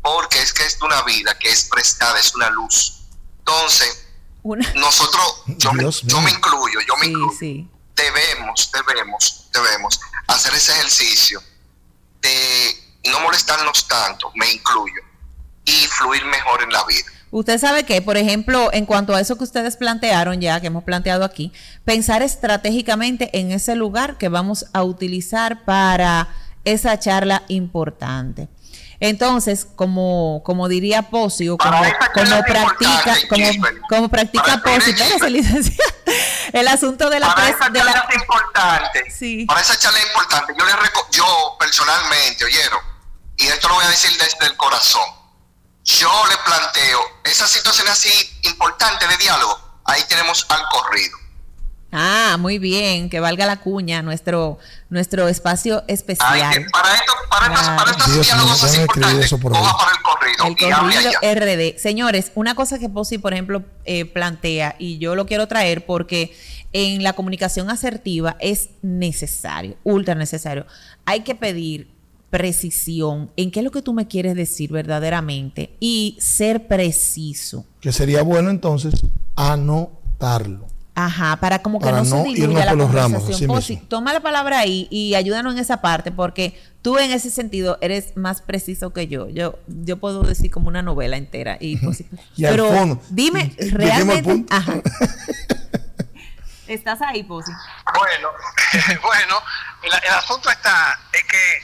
porque 0.00 0.40
es 0.40 0.52
que 0.54 0.64
es 0.64 0.80
una 0.80 1.02
vida 1.02 1.36
que 1.38 1.50
es 1.50 1.64
prestada, 1.64 2.18
es 2.18 2.34
una 2.34 2.48
luz. 2.50 3.00
Entonces, 3.40 4.06
Una- 4.42 4.72
nosotros, 4.74 5.42
yo, 5.46 5.72
me, 5.74 5.82
yo 5.82 6.20
incluyo, 6.28 6.80
yo 6.86 6.96
me 6.96 7.04
sí, 7.06 7.10
incluyo, 7.10 7.36
sí. 7.38 7.70
Debemos, 7.94 8.70
debemos, 8.72 9.48
debemos 9.52 10.00
hacer 10.28 10.54
ese 10.54 10.72
ejercicio 10.72 11.42
de 12.20 13.10
no 13.10 13.20
molestarnos 13.20 13.86
tanto, 13.86 14.30
me 14.34 14.50
incluyo, 14.50 15.02
y 15.64 15.72
fluir 15.72 16.24
mejor 16.24 16.62
en 16.62 16.70
la 16.70 16.84
vida. 16.84 17.06
Usted 17.30 17.58
sabe 17.58 17.84
que, 17.84 18.00
por 18.00 18.16
ejemplo, 18.16 18.70
en 18.72 18.86
cuanto 18.86 19.14
a 19.14 19.20
eso 19.20 19.36
que 19.36 19.44
ustedes 19.44 19.76
plantearon 19.76 20.40
ya, 20.40 20.60
que 20.60 20.68
hemos 20.68 20.84
planteado 20.84 21.24
aquí, 21.24 21.52
pensar 21.84 22.22
estratégicamente 22.22 23.30
en 23.38 23.50
ese 23.50 23.74
lugar 23.74 24.18
que 24.18 24.28
vamos 24.28 24.66
a 24.72 24.84
utilizar 24.84 25.64
para 25.64 26.28
esa 26.64 26.98
charla 26.98 27.42
importante. 27.48 28.48
Entonces, 29.00 29.66
como, 29.66 30.42
como 30.44 30.68
diría 30.68 31.10
Posio, 31.10 31.58
como, 31.58 31.82
como 32.14 32.42
practica, 32.44 33.16
como, 33.28 33.44
como 33.88 34.08
practica 34.08 34.62
Posio, 34.62 34.94
el 36.52 36.68
asunto 36.68 37.10
de 37.10 37.20
la 37.20 37.34
para 37.34 37.48
esa 37.48 37.72
charla 37.72 38.06
es 38.10 38.16
importante. 38.16 39.10
Sí. 39.10 39.44
Para 39.46 39.60
esa 39.60 39.78
charla 39.78 39.98
es 39.98 40.06
importante. 40.06 40.54
Yo 40.58 40.64
le 40.64 40.72
yo 41.10 41.56
personalmente, 41.58 42.44
oyeron, 42.44 42.80
y 43.36 43.46
esto 43.46 43.68
lo 43.68 43.74
voy 43.74 43.84
a 43.84 43.88
decir 43.88 44.10
desde 44.18 44.46
el 44.46 44.56
corazón. 44.56 45.04
Yo 45.84 46.26
le 46.28 46.36
planteo 46.38 47.00
esa 47.24 47.46
situación 47.46 47.88
así 47.88 48.40
importante 48.42 49.06
de 49.06 49.16
diálogo. 49.18 49.80
Ahí 49.84 50.02
tenemos 50.08 50.46
al 50.48 50.66
corrido 50.68 51.23
Ah, 51.96 52.36
muy 52.40 52.58
bien, 52.58 53.08
que 53.08 53.20
valga 53.20 53.46
la 53.46 53.60
cuña, 53.60 54.02
nuestro, 54.02 54.58
nuestro 54.90 55.28
espacio 55.28 55.84
especial. 55.86 56.28
para 56.72 56.94
esto, 56.94 57.12
para, 57.30 57.76
para 57.76 57.90
estos 57.92 58.20
diálogos 58.20 58.64
así 58.64 58.80
importantes, 58.80 59.30
para 59.30 59.92
el 59.92 60.02
corrido. 60.02 60.44
El 60.44 60.56
corrido 60.56 61.12
RD. 61.22 61.78
Señores, 61.78 62.32
una 62.34 62.56
cosa 62.56 62.80
que 62.80 62.88
Posi, 62.88 63.18
por 63.18 63.32
ejemplo, 63.32 63.62
eh, 63.84 64.06
plantea, 64.06 64.74
y 64.80 64.98
yo 64.98 65.14
lo 65.14 65.24
quiero 65.26 65.46
traer 65.46 65.86
porque 65.86 66.36
en 66.72 67.04
la 67.04 67.12
comunicación 67.12 67.70
asertiva 67.70 68.36
es 68.40 68.70
necesario, 68.82 69.76
ultra 69.84 70.16
necesario. 70.16 70.66
Hay 71.04 71.20
que 71.20 71.36
pedir 71.36 71.94
precisión 72.30 73.30
en 73.36 73.52
qué 73.52 73.60
es 73.60 73.64
lo 73.64 73.70
que 73.70 73.82
tú 73.82 73.92
me 73.92 74.08
quieres 74.08 74.34
decir 74.34 74.72
verdaderamente 74.72 75.76
y 75.78 76.16
ser 76.18 76.66
preciso. 76.66 77.64
Que 77.80 77.92
sería 77.92 78.22
bueno 78.22 78.50
entonces 78.50 78.94
anotarlo. 79.36 80.73
Ajá, 80.96 81.36
para 81.36 81.60
como 81.60 81.80
que 81.80 81.90
no, 81.90 82.04
se 82.04 82.22
diluya 82.22 82.64
la 82.64 82.76
conversación. 82.76 83.88
toma 83.88 84.12
la 84.12 84.20
palabra 84.20 84.60
ahí 84.60 84.86
y 84.90 85.16
ayúdanos 85.16 85.54
en 85.54 85.58
esa 85.58 85.80
parte, 85.80 86.12
porque 86.12 86.60
tú 86.82 86.98
en 86.98 87.10
ese 87.10 87.30
sentido 87.30 87.78
eres 87.80 88.16
más 88.16 88.42
preciso 88.42 88.92
que 88.92 89.08
yo. 89.08 89.28
Yo, 89.28 89.58
yo 89.66 89.96
puedo 89.96 90.22
decir 90.22 90.52
como 90.52 90.68
una 90.68 90.82
novela 90.82 91.16
entera. 91.16 91.56
Y, 91.58 91.80
pero 92.40 93.00
dime, 93.08 93.54
realmente. 93.72 94.44
Ajá. 94.50 94.74
¿Estás 96.66 97.02
ahí, 97.02 97.24
Posi? 97.24 97.52
Bueno, 97.94 98.28
bueno, 99.02 99.42
el, 99.82 100.14
asunto 100.14 100.48
está, 100.48 100.98
es 101.12 101.24
que 101.24 101.56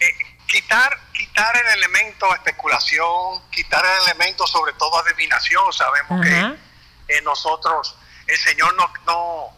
eh, 0.00 0.12
quitar, 0.46 0.98
quitar 1.12 1.54
el 1.56 1.78
elemento 1.78 2.34
especulación, 2.34 3.42
quitar 3.50 3.84
el 3.84 4.08
elemento 4.08 4.46
sobre 4.46 4.72
todo 4.72 4.98
adivinación, 4.98 5.72
sabemos 5.72 6.26
que 6.26 7.14
eh, 7.14 7.22
nosotros 7.22 7.96
el 8.26 8.38
Señor 8.38 8.74
no, 8.76 8.92
no 9.06 9.56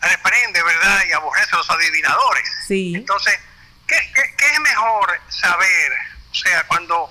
reprende, 0.00 0.62
¿verdad? 0.62 1.04
Y 1.08 1.12
aborrece 1.12 1.50
a 1.52 1.58
los 1.58 1.70
adivinadores. 1.70 2.48
Sí. 2.66 2.94
Entonces, 2.94 3.38
¿qué, 3.86 3.96
es 3.96 4.60
mejor 4.60 5.20
saber? 5.28 5.92
O 6.30 6.34
sea, 6.34 6.66
cuando, 6.66 7.10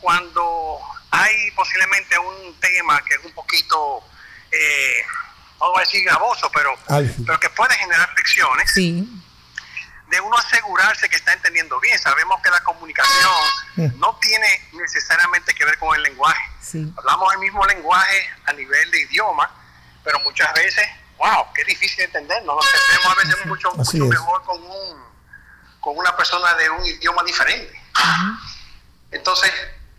cuando 0.00 0.80
hay 1.10 1.50
posiblemente 1.52 2.18
un 2.18 2.60
tema 2.60 3.02
que 3.04 3.14
es 3.14 3.24
un 3.24 3.32
poquito, 3.32 4.02
eh, 4.50 5.04
vamos 5.58 5.78
a 5.78 5.80
decir, 5.80 6.04
gravoso, 6.04 6.50
pero, 6.52 6.74
pero 7.26 7.40
que 7.40 7.50
puede 7.50 7.74
generar 7.76 8.10
fricciones. 8.14 8.72
Sí. 8.72 9.08
De 10.10 10.20
uno 10.22 10.38
asegurarse 10.38 11.06
que 11.10 11.16
está 11.16 11.34
entendiendo 11.34 11.78
bien. 11.80 11.98
Sabemos 11.98 12.40
que 12.42 12.50
la 12.50 12.60
comunicación 12.60 13.30
no 13.98 14.16
tiene 14.16 14.68
necesariamente 14.72 15.54
que 15.54 15.66
ver 15.66 15.78
con 15.78 15.94
el 15.96 16.02
lenguaje. 16.02 16.42
Hablamos 16.96 17.32
el 17.34 17.40
mismo 17.40 17.64
lenguaje 17.66 18.30
a 18.46 18.52
nivel 18.54 18.90
de 18.90 19.00
idioma, 19.02 19.50
pero 20.08 20.20
muchas 20.20 20.50
veces, 20.54 20.88
wow, 21.18 21.52
qué 21.54 21.62
difícil 21.64 22.00
entender, 22.00 22.42
nos 22.42 22.64
entendemos 22.64 23.12
a 23.12 23.22
veces 23.22 23.36
mucho, 23.46 23.70
mucho 23.72 24.06
mejor 24.06 24.42
con, 24.42 24.62
un, 24.62 25.04
con 25.80 25.98
una 25.98 26.16
persona 26.16 26.54
de 26.54 26.70
un 26.70 26.86
idioma 26.86 27.22
diferente. 27.24 27.78
Entonces, 29.10 29.52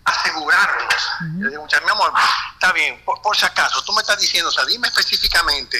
asegurarnos. 0.04 1.10
Yo 1.38 1.50
digo, 1.52 1.68
mi 1.86 1.92
amor, 1.92 2.12
está 2.54 2.72
bien, 2.72 3.06
por, 3.06 3.38
si 3.38 3.46
acaso, 3.46 3.84
tú 3.84 3.94
me 3.94 4.02
estás 4.02 4.20
diciendo, 4.20 4.50
o 4.50 4.52
sea, 4.52 4.66
dime 4.66 4.88
específicamente 4.88 5.78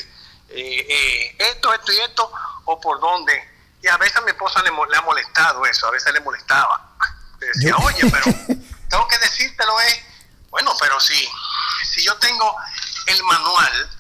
eh, 0.50 0.86
eh, 0.88 1.36
esto, 1.40 1.74
esto 1.74 1.92
y 1.92 1.98
esto, 1.98 2.32
o 2.66 2.80
por 2.80 3.00
dónde. 3.00 3.34
Y 3.82 3.88
a 3.88 3.98
veces 3.98 4.18
a 4.18 4.22
mi 4.22 4.30
esposa 4.30 4.62
le, 4.62 4.70
le 4.70 4.98
ha 4.98 5.02
molestado 5.02 5.66
eso, 5.66 5.88
a 5.88 5.92
veces 5.92 6.14
le 6.14 6.20
molestaba. 6.20 6.96
Le 7.40 7.48
decía, 7.48 7.76
oye, 7.78 8.12
pero 8.12 8.26
tengo 8.90 9.08
que 9.08 9.18
decírtelo, 9.18 9.80
es, 9.80 10.00
bueno, 10.52 10.72
pero 10.80 11.00
si, 11.00 11.28
si 11.92 12.06
yo 12.06 12.16
tengo 12.18 12.56
el 13.08 13.24
manual 13.24 13.99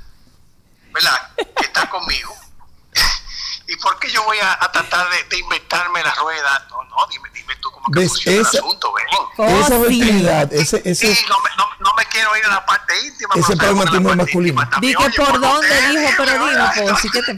¿verdad? 0.93 1.35
Que 1.35 1.65
está 1.65 1.89
conmigo. 1.89 2.35
¿Y 3.67 3.75
por 3.77 3.99
qué 3.99 4.09
yo 4.09 4.23
voy 4.23 4.37
a, 4.41 4.57
tratar 4.71 5.07
de, 5.29 5.37
inventarme 5.37 6.01
la 6.03 6.13
rueda? 6.15 6.67
No, 6.69 6.83
no, 6.83 6.95
dime, 7.11 7.29
dime 7.33 7.55
tú 7.61 7.69
cómo 7.71 7.85
que 7.91 8.07
funciona 8.07 8.41
esa, 8.41 8.57
el 8.57 8.57
asunto, 8.57 8.93
ven. 8.93 9.05
Oh, 9.37 9.47
esa 9.47 9.77
verticalidad, 9.77 10.53
ese, 10.53 10.81
ese, 10.83 11.15
sí, 11.15 11.25
no, 11.29 11.35
me, 11.43 11.49
no, 11.57 11.65
no, 11.79 11.91
me 11.95 12.03
quiero 12.11 12.35
ir 12.35 12.45
a 12.45 12.49
la 12.49 12.65
parte 12.65 12.93
íntima. 13.05 13.35
Ese 13.35 13.55
pragmatismo 13.55 14.15
masculino. 14.15 14.61
Dije 14.81 14.95
por 15.15 15.39
dónde, 15.39 15.67
dijo, 15.89 16.09
pero 16.17 16.31
digo, 16.33 16.65
pues, 16.75 16.99
sí 17.01 17.09
que 17.09 17.21
te... 17.21 17.37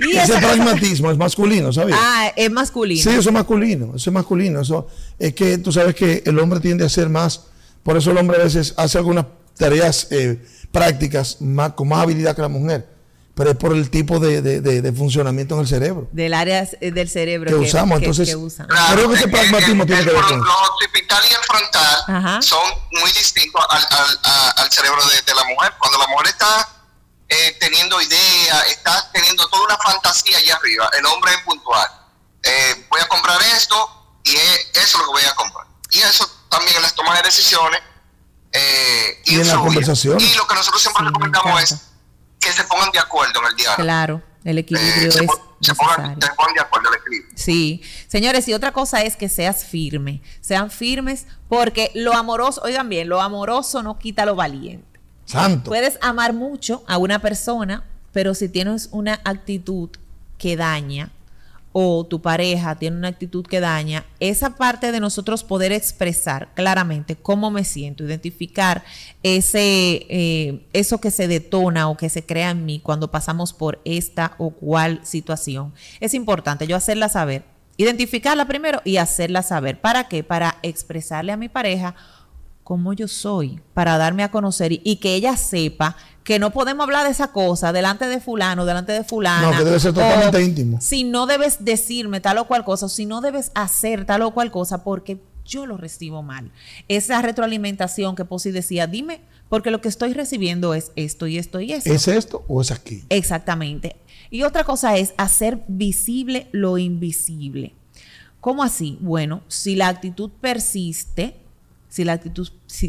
¿Y 0.06 0.16
ese 0.16 0.38
pragmatismo 0.38 1.10
es 1.10 1.16
masculino, 1.16 1.72
¿sabes? 1.72 1.96
Ah, 1.98 2.32
es 2.36 2.50
masculino. 2.50 3.02
Sí, 3.02 3.10
eso 3.16 3.30
es 3.30 3.32
masculino, 3.32 3.92
eso 3.96 4.10
es 4.10 4.14
masculino. 4.14 4.60
Eso 4.60 4.88
es 5.18 5.34
que 5.34 5.58
tú 5.58 5.72
sabes 5.72 5.94
que 5.94 6.22
el 6.26 6.38
hombre 6.38 6.60
tiende 6.60 6.84
a 6.84 6.88
ser 6.88 7.08
más, 7.08 7.46
por 7.82 7.96
eso 7.96 8.10
el 8.10 8.18
hombre 8.18 8.40
a 8.40 8.44
veces 8.44 8.74
hace 8.76 8.98
algunas 8.98 9.26
tareas... 9.56 10.08
Eh, 10.10 10.38
prácticas 10.76 11.40
más, 11.40 11.72
con 11.72 11.88
más 11.88 12.02
habilidad 12.02 12.36
que 12.36 12.42
la 12.42 12.48
mujer, 12.48 12.86
pero 13.34 13.50
es 13.50 13.56
por 13.56 13.72
el 13.72 13.90
tipo 13.90 14.18
de, 14.18 14.42
de, 14.42 14.92
funcionamiento 14.92 15.54
en 15.54 15.62
el 15.62 15.66
cerebro. 15.66 16.08
Del 16.12 16.34
área 16.34 16.68
eh, 16.80 16.90
del 16.90 17.08
cerebro 17.08 17.48
que, 17.48 17.56
usamos. 17.56 17.98
Entonces, 17.98 18.36
creo 18.92 19.08
que 19.08 19.14
ese 19.16 19.28
pragmatismo 19.28 19.86
tiene 19.86 20.04
que 20.04 20.10
ver 20.10 20.22
con 20.22 20.38
Los 20.38 20.70
occipital 20.70 21.22
y 21.30 21.34
el 21.34 21.40
frontal 21.40 22.42
son 22.42 22.66
muy 22.92 23.10
distintos 23.12 23.64
al, 23.70 23.82
al, 23.90 24.52
al 24.56 24.70
cerebro 24.70 25.00
de, 25.06 25.34
la 25.34 25.44
mujer. 25.44 25.72
Cuando 25.78 25.98
la 25.98 26.08
mujer 26.08 26.26
está 26.28 26.68
eh, 27.28 27.56
teniendo 27.58 28.00
ideas, 28.00 28.66
está 28.68 29.10
teniendo 29.12 29.48
toda 29.48 29.64
una 29.64 29.78
fantasía 29.78 30.36
allá 30.36 30.56
arriba, 30.56 30.90
el 30.98 31.06
hombre 31.06 31.32
es 31.32 31.40
puntual. 31.40 31.88
Eh, 32.42 32.86
voy 32.90 33.00
a 33.00 33.08
comprar 33.08 33.40
esto 33.56 34.20
y 34.24 34.36
es, 34.36 34.70
eso 34.74 34.98
es 34.98 34.98
lo 34.98 35.06
que 35.06 35.22
voy 35.22 35.24
a 35.24 35.34
comprar. 35.34 35.66
Y 35.90 36.00
eso 36.00 36.28
también 36.50 36.76
en 36.76 36.82
las 36.82 36.94
tomas 36.94 37.16
de 37.16 37.22
decisiones 37.22 37.80
eh, 38.56 39.22
y, 39.24 39.40
en 39.40 39.48
la 39.48 39.56
conversación. 39.56 40.20
Y 40.20 40.34
lo 40.34 40.46
que 40.46 40.54
nosotros 40.54 40.80
siempre 40.82 41.04
recomendamos 41.04 41.62
es 41.62 41.78
que 42.40 42.52
se 42.52 42.64
pongan 42.64 42.90
de 42.92 42.98
acuerdo 42.98 43.40
en 43.40 43.46
el 43.50 43.56
diálogo. 43.56 43.82
Claro, 43.82 44.22
el 44.44 44.58
equilibrio 44.58 45.04
eh, 45.04 45.08
es 45.08 45.14
se, 45.14 45.74
pongan, 45.74 46.20
se, 46.20 46.28
pongan, 46.34 46.54
de 46.54 46.60
acuerdo 46.60 46.90
el 46.90 47.00
equilibrio. 47.00 47.32
Sí, 47.36 47.82
señores, 48.08 48.46
y 48.48 48.54
otra 48.54 48.72
cosa 48.72 49.02
es 49.02 49.16
que 49.16 49.28
seas 49.28 49.64
firme, 49.64 50.22
sean 50.40 50.70
firmes 50.70 51.26
porque 51.48 51.90
lo 51.94 52.14
amoroso, 52.14 52.60
oigan 52.64 52.88
bien, 52.88 53.08
lo 53.08 53.20
amoroso 53.20 53.82
no 53.82 53.98
quita 53.98 54.26
lo 54.26 54.34
valiente. 54.34 55.00
Santo. 55.24 55.70
Puedes 55.70 55.98
amar 56.02 56.32
mucho 56.32 56.84
a 56.86 56.98
una 56.98 57.18
persona, 57.20 57.84
pero 58.12 58.34
si 58.34 58.48
tienes 58.48 58.88
una 58.92 59.20
actitud 59.24 59.90
que 60.38 60.56
daña, 60.56 61.10
o 61.78 62.06
tu 62.06 62.22
pareja 62.22 62.74
tiene 62.76 62.96
una 62.96 63.08
actitud 63.08 63.46
que 63.46 63.60
daña, 63.60 64.06
esa 64.18 64.56
parte 64.56 64.92
de 64.92 64.98
nosotros 64.98 65.44
poder 65.44 65.72
expresar 65.72 66.48
claramente 66.54 67.16
cómo 67.16 67.50
me 67.50 67.64
siento, 67.64 68.02
identificar 68.02 68.82
ese, 69.22 70.06
eh, 70.08 70.66
eso 70.72 71.02
que 71.02 71.10
se 71.10 71.28
detona 71.28 71.90
o 71.90 71.98
que 71.98 72.08
se 72.08 72.24
crea 72.24 72.48
en 72.48 72.64
mí 72.64 72.80
cuando 72.80 73.10
pasamos 73.10 73.52
por 73.52 73.82
esta 73.84 74.36
o 74.38 74.52
cual 74.52 75.00
situación, 75.02 75.74
es 76.00 76.14
importante 76.14 76.66
yo 76.66 76.76
hacerla 76.76 77.10
saber, 77.10 77.44
identificarla 77.76 78.46
primero 78.46 78.80
y 78.82 78.96
hacerla 78.96 79.42
saber. 79.42 79.78
¿Para 79.78 80.08
qué? 80.08 80.24
Para 80.24 80.56
expresarle 80.62 81.32
a 81.32 81.36
mi 81.36 81.50
pareja 81.50 81.94
cómo 82.64 82.94
yo 82.94 83.06
soy, 83.06 83.60
para 83.74 83.98
darme 83.98 84.22
a 84.22 84.30
conocer 84.30 84.72
y, 84.72 84.96
que 84.96 85.14
ella 85.14 85.36
sepa 85.36 85.94
que 86.26 86.40
no 86.40 86.50
podemos 86.50 86.82
hablar 86.82 87.04
de 87.04 87.12
esa 87.12 87.28
cosa 87.28 87.72
delante 87.72 88.08
de 88.08 88.18
fulano, 88.18 88.66
delante 88.66 88.90
de 88.90 89.04
fulana. 89.04 89.52
No, 89.52 89.58
que 89.58 89.62
debe 89.62 89.78
ser 89.78 89.94
totalmente 89.94 90.42
íntimo. 90.42 90.80
Si 90.80 91.04
no 91.04 91.24
debes 91.26 91.64
decirme 91.64 92.20
tal 92.20 92.38
o 92.38 92.48
cual 92.48 92.64
cosa, 92.64 92.86
o 92.86 92.88
si 92.88 93.06
no 93.06 93.20
debes 93.20 93.52
hacer 93.54 94.04
tal 94.06 94.22
o 94.22 94.32
cual 94.32 94.50
cosa, 94.50 94.82
porque 94.82 95.20
yo 95.44 95.66
lo 95.66 95.76
recibo 95.76 96.24
mal. 96.24 96.50
Esa 96.88 97.22
retroalimentación 97.22 98.16
que 98.16 98.24
Posi 98.24 98.50
decía, 98.50 98.88
dime, 98.88 99.20
porque 99.48 99.70
lo 99.70 99.80
que 99.80 99.86
estoy 99.86 100.14
recibiendo 100.14 100.74
es 100.74 100.90
esto 100.96 101.28
y 101.28 101.38
esto 101.38 101.60
y 101.60 101.72
esto. 101.72 101.92
¿Es 101.92 102.08
esto 102.08 102.44
o 102.48 102.60
es 102.60 102.72
aquí? 102.72 103.04
Exactamente. 103.08 103.94
Y 104.28 104.42
otra 104.42 104.64
cosa 104.64 104.96
es 104.96 105.14
hacer 105.18 105.60
visible 105.68 106.48
lo 106.50 106.76
invisible. 106.76 107.72
¿Cómo 108.40 108.64
así? 108.64 108.98
Bueno, 109.00 109.42
si 109.46 109.76
la 109.76 109.86
actitud 109.86 110.32
persiste, 110.40 111.36
si 111.88 112.02
la 112.02 112.14
actitud 112.14 112.48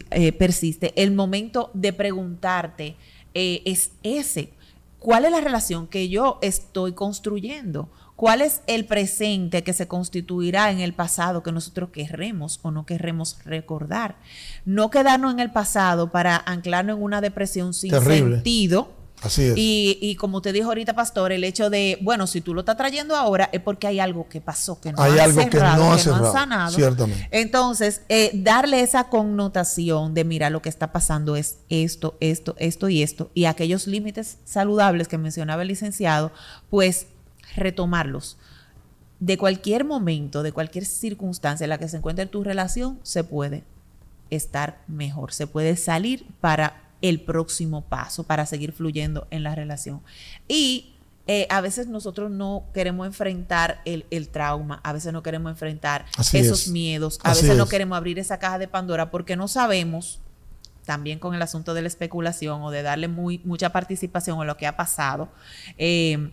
eh, 0.09 0.31
persiste, 0.31 0.91
el 0.95 1.11
momento 1.11 1.69
de 1.75 1.93
preguntarte 1.93 2.95
eh, 3.39 3.61
es 3.65 3.91
ese. 4.01 4.49
¿Cuál 4.97 5.25
es 5.25 5.31
la 5.31 5.41
relación 5.41 5.85
que 5.85 6.09
yo 6.09 6.39
estoy 6.41 6.93
construyendo? 6.93 7.87
¿Cuál 8.15 8.41
es 8.41 8.61
el 8.65 8.85
presente 8.85 9.61
que 9.61 9.73
se 9.73 9.87
constituirá 9.87 10.71
en 10.71 10.79
el 10.79 10.93
pasado 10.93 11.43
que 11.43 11.51
nosotros 11.51 11.91
querremos 11.91 12.59
o 12.63 12.71
no 12.71 12.87
querremos 12.87 13.37
recordar? 13.45 14.15
No 14.65 14.89
quedarnos 14.89 15.31
en 15.33 15.39
el 15.39 15.51
pasado 15.51 16.11
para 16.11 16.35
anclarnos 16.47 16.97
en 16.97 17.03
una 17.03 17.21
depresión 17.21 17.75
sin 17.75 17.91
sentido 18.01 18.96
Así 19.21 19.43
es. 19.43 19.53
Y, 19.57 20.15
como 20.19 20.41
te 20.41 20.53
dijo 20.53 20.67
ahorita, 20.67 20.93
Pastor, 20.93 21.31
el 21.31 21.43
hecho 21.43 21.69
de, 21.69 21.97
bueno, 22.01 22.27
si 22.27 22.41
tú 22.41 22.53
lo 22.53 22.59
estás 22.59 22.77
trayendo 22.77 23.15
ahora 23.15 23.49
es 23.51 23.61
porque 23.61 23.87
hay 23.87 23.99
algo 23.99 24.29
que 24.29 24.41
pasó, 24.41 24.79
que 24.79 24.91
no 24.91 25.01
hay 25.01 25.17
algo 25.17 25.41
cerrado, 25.41 25.97
que 25.97 26.09
no 26.09 26.15
ha, 26.15 26.31
sanado. 26.31 26.71
Ciertamente. 26.71 27.27
Entonces, 27.31 28.01
eh, 28.09 28.31
darle 28.33 28.81
esa 28.81 29.05
connotación 29.05 30.13
de, 30.13 30.23
mira, 30.23 30.49
lo 30.49 30.61
que 30.61 30.69
está 30.69 30.91
pasando 30.91 31.35
es 31.35 31.57
esto, 31.69 32.15
esto, 32.19 32.55
esto 32.59 32.89
y 32.89 33.01
esto, 33.01 33.31
y 33.33 33.45
aquellos 33.45 33.87
límites 33.87 34.37
saludables 34.45 35.07
que 35.07 35.17
mencionaba 35.17 35.63
el 35.63 35.69
licenciado, 35.69 36.31
pues 36.69 37.07
retomarlos. 37.55 38.37
De 39.19 39.37
cualquier 39.37 39.83
momento, 39.83 40.43
de 40.43 40.51
cualquier 40.51 40.85
circunstancia 40.85 41.65
en 41.65 41.69
la 41.69 41.79
que 41.79 41.89
se 41.89 41.97
encuentre 41.97 42.27
tu 42.27 42.43
relación, 42.43 42.99
se 43.01 43.23
puede 43.23 43.63
estar 44.29 44.83
mejor, 44.87 45.33
se 45.33 45.47
puede 45.47 45.75
salir 45.75 46.27
para 46.39 46.86
el 47.01 47.21
próximo 47.21 47.81
paso 47.81 48.23
para 48.23 48.45
seguir 48.45 48.71
fluyendo 48.71 49.27
en 49.31 49.43
la 49.43 49.55
relación. 49.55 50.01
Y 50.47 50.93
eh, 51.27 51.45
a 51.49 51.59
veces 51.59 51.87
nosotros 51.87 52.31
no 52.31 52.63
queremos 52.73 53.05
enfrentar 53.05 53.81
el, 53.83 54.29
trauma, 54.29 54.79
a 54.83 54.93
veces 54.93 55.11
no 55.11 55.21
queremos 55.21 55.51
enfrentar 55.51 56.05
esos 56.33 56.69
miedos, 56.69 57.19
a 57.23 57.33
veces 57.33 57.57
no 57.57 57.67
queremos 57.67 57.97
abrir 57.97 58.17
esa 58.17 58.39
caja 58.39 58.57
de 58.59 58.67
Pandora 58.69 59.11
porque 59.11 59.35
no 59.35 59.49
sabemos, 59.49 60.21
también 60.85 61.19
con 61.19 61.35
el 61.35 61.41
asunto 61.41 61.73
de 61.73 61.81
la 61.81 61.89
especulación 61.89 62.61
o 62.61 62.71
de 62.71 62.81
darle 62.81 63.09
muy, 63.09 63.41
mucha 63.43 63.73
participación 63.73 64.39
en 64.39 64.47
lo 64.47 64.55
que 64.55 64.67
ha 64.67 64.77
pasado. 64.77 65.27
Eh, 65.77 66.31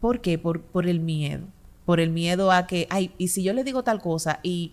¿Por 0.00 0.20
qué? 0.20 0.38
Por, 0.38 0.62
por 0.62 0.86
el 0.86 1.00
miedo. 1.00 1.46
Por 1.84 1.98
el 1.98 2.10
miedo 2.10 2.52
a 2.52 2.68
que, 2.68 2.86
ay, 2.90 3.12
y 3.18 3.28
si 3.28 3.42
yo 3.42 3.52
le 3.52 3.64
digo 3.64 3.82
tal 3.82 4.00
cosa 4.00 4.38
y 4.44 4.72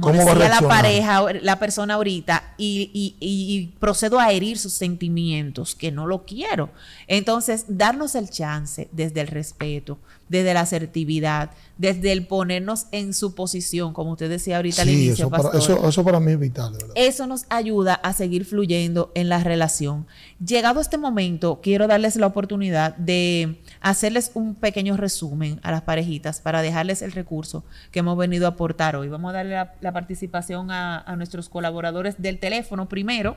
como 0.00 0.10
decía 0.10 0.48
la 0.48 0.62
pareja, 0.62 1.22
la 1.42 1.58
persona 1.58 1.94
ahorita, 1.94 2.54
y, 2.56 3.72
procedo 3.78 4.18
a 4.18 4.32
herir 4.32 4.58
sus 4.58 4.72
sentimientos, 4.72 5.74
que 5.74 5.92
no 5.92 6.06
lo 6.06 6.24
quiero. 6.24 6.70
Entonces, 7.08 7.66
darnos 7.68 8.14
el 8.14 8.30
chance 8.30 8.88
desde 8.92 9.20
el 9.20 9.26
respeto, 9.26 9.98
desde 10.32 10.54
la 10.54 10.60
asertividad, 10.60 11.50
desde 11.76 12.10
el 12.10 12.26
ponernos 12.26 12.86
en 12.90 13.12
su 13.12 13.34
posición, 13.34 13.92
como 13.92 14.12
usted 14.12 14.30
decía 14.30 14.56
ahorita 14.56 14.82
al 14.82 14.88
inicio. 14.88 15.26
Eso 15.26 15.30
para, 15.30 15.58
eso, 15.88 16.04
para 16.04 16.20
mí 16.20 16.32
es 16.32 16.40
vital. 16.40 16.72
Eso 16.94 17.26
nos 17.26 17.44
ayuda 17.50 17.94
a 17.94 18.14
seguir 18.14 18.46
fluyendo 18.46 19.12
en 19.14 19.28
la 19.28 19.44
relación. 19.44 20.06
Llegado 20.44 20.80
este 20.80 20.96
momento, 20.96 21.60
quiero 21.62 21.86
darles 21.86 22.16
la 22.16 22.26
oportunidad 22.26 22.96
de 22.96 23.60
hacerles 23.82 24.30
un 24.32 24.54
pequeño 24.54 24.96
resumen 24.96 25.60
a 25.62 25.70
las 25.70 25.82
parejitas 25.82 26.40
para 26.40 26.62
dejarles 26.62 27.02
el 27.02 27.12
recurso 27.12 27.62
que 27.90 27.98
hemos 27.98 28.16
venido 28.16 28.46
a 28.46 28.50
aportar 28.50 28.96
hoy. 28.96 29.08
Vamos 29.08 29.30
a 29.30 29.34
darle 29.34 29.66
la, 29.80 29.92
participación 29.92 30.70
a, 30.70 30.98
a, 30.98 31.14
nuestros 31.16 31.50
colaboradores 31.50 32.22
del 32.22 32.38
teléfono 32.38 32.88
primero. 32.88 33.36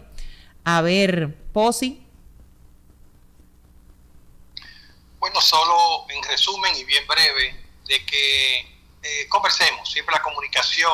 A 0.63 0.81
ver, 0.81 1.35
Posi. 1.51 2.04
Bueno, 5.25 5.41
solo 5.41 6.05
en 6.09 6.21
resumen 6.21 6.75
y 6.75 6.83
bien 6.83 7.07
breve, 7.07 7.59
de 7.85 8.05
que 8.05 8.59
eh, 9.01 9.27
conversemos. 9.27 9.91
Siempre 9.91 10.13
la 10.13 10.21
comunicación 10.21 10.93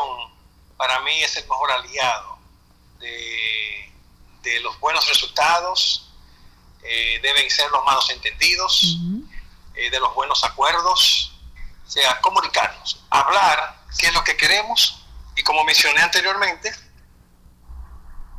para 0.77 1.01
mí 1.01 1.21
es 1.21 1.35
el 1.35 1.43
mejor 1.49 1.69
aliado 1.69 2.39
de, 2.99 3.91
los 4.61 4.79
buenos 4.79 5.05
resultados, 5.09 6.13
eh, 6.81 7.19
deben 7.21 7.49
ser 7.49 7.69
los 7.71 7.83
malos 7.83 8.09
entendidos, 8.09 8.99
eh, 9.75 9.89
de 9.89 9.99
los 9.99 10.15
buenos 10.15 10.45
acuerdos, 10.45 11.33
o 11.85 11.91
sea, 11.91 12.21
comunicarnos, 12.21 13.03
hablar 13.09 13.83
qué 13.99 14.07
es 14.07 14.13
lo 14.13 14.23
que 14.23 14.37
queremos. 14.37 15.03
Y 15.35 15.43
como 15.43 15.65
mencioné 15.65 16.03
anteriormente, 16.03 16.73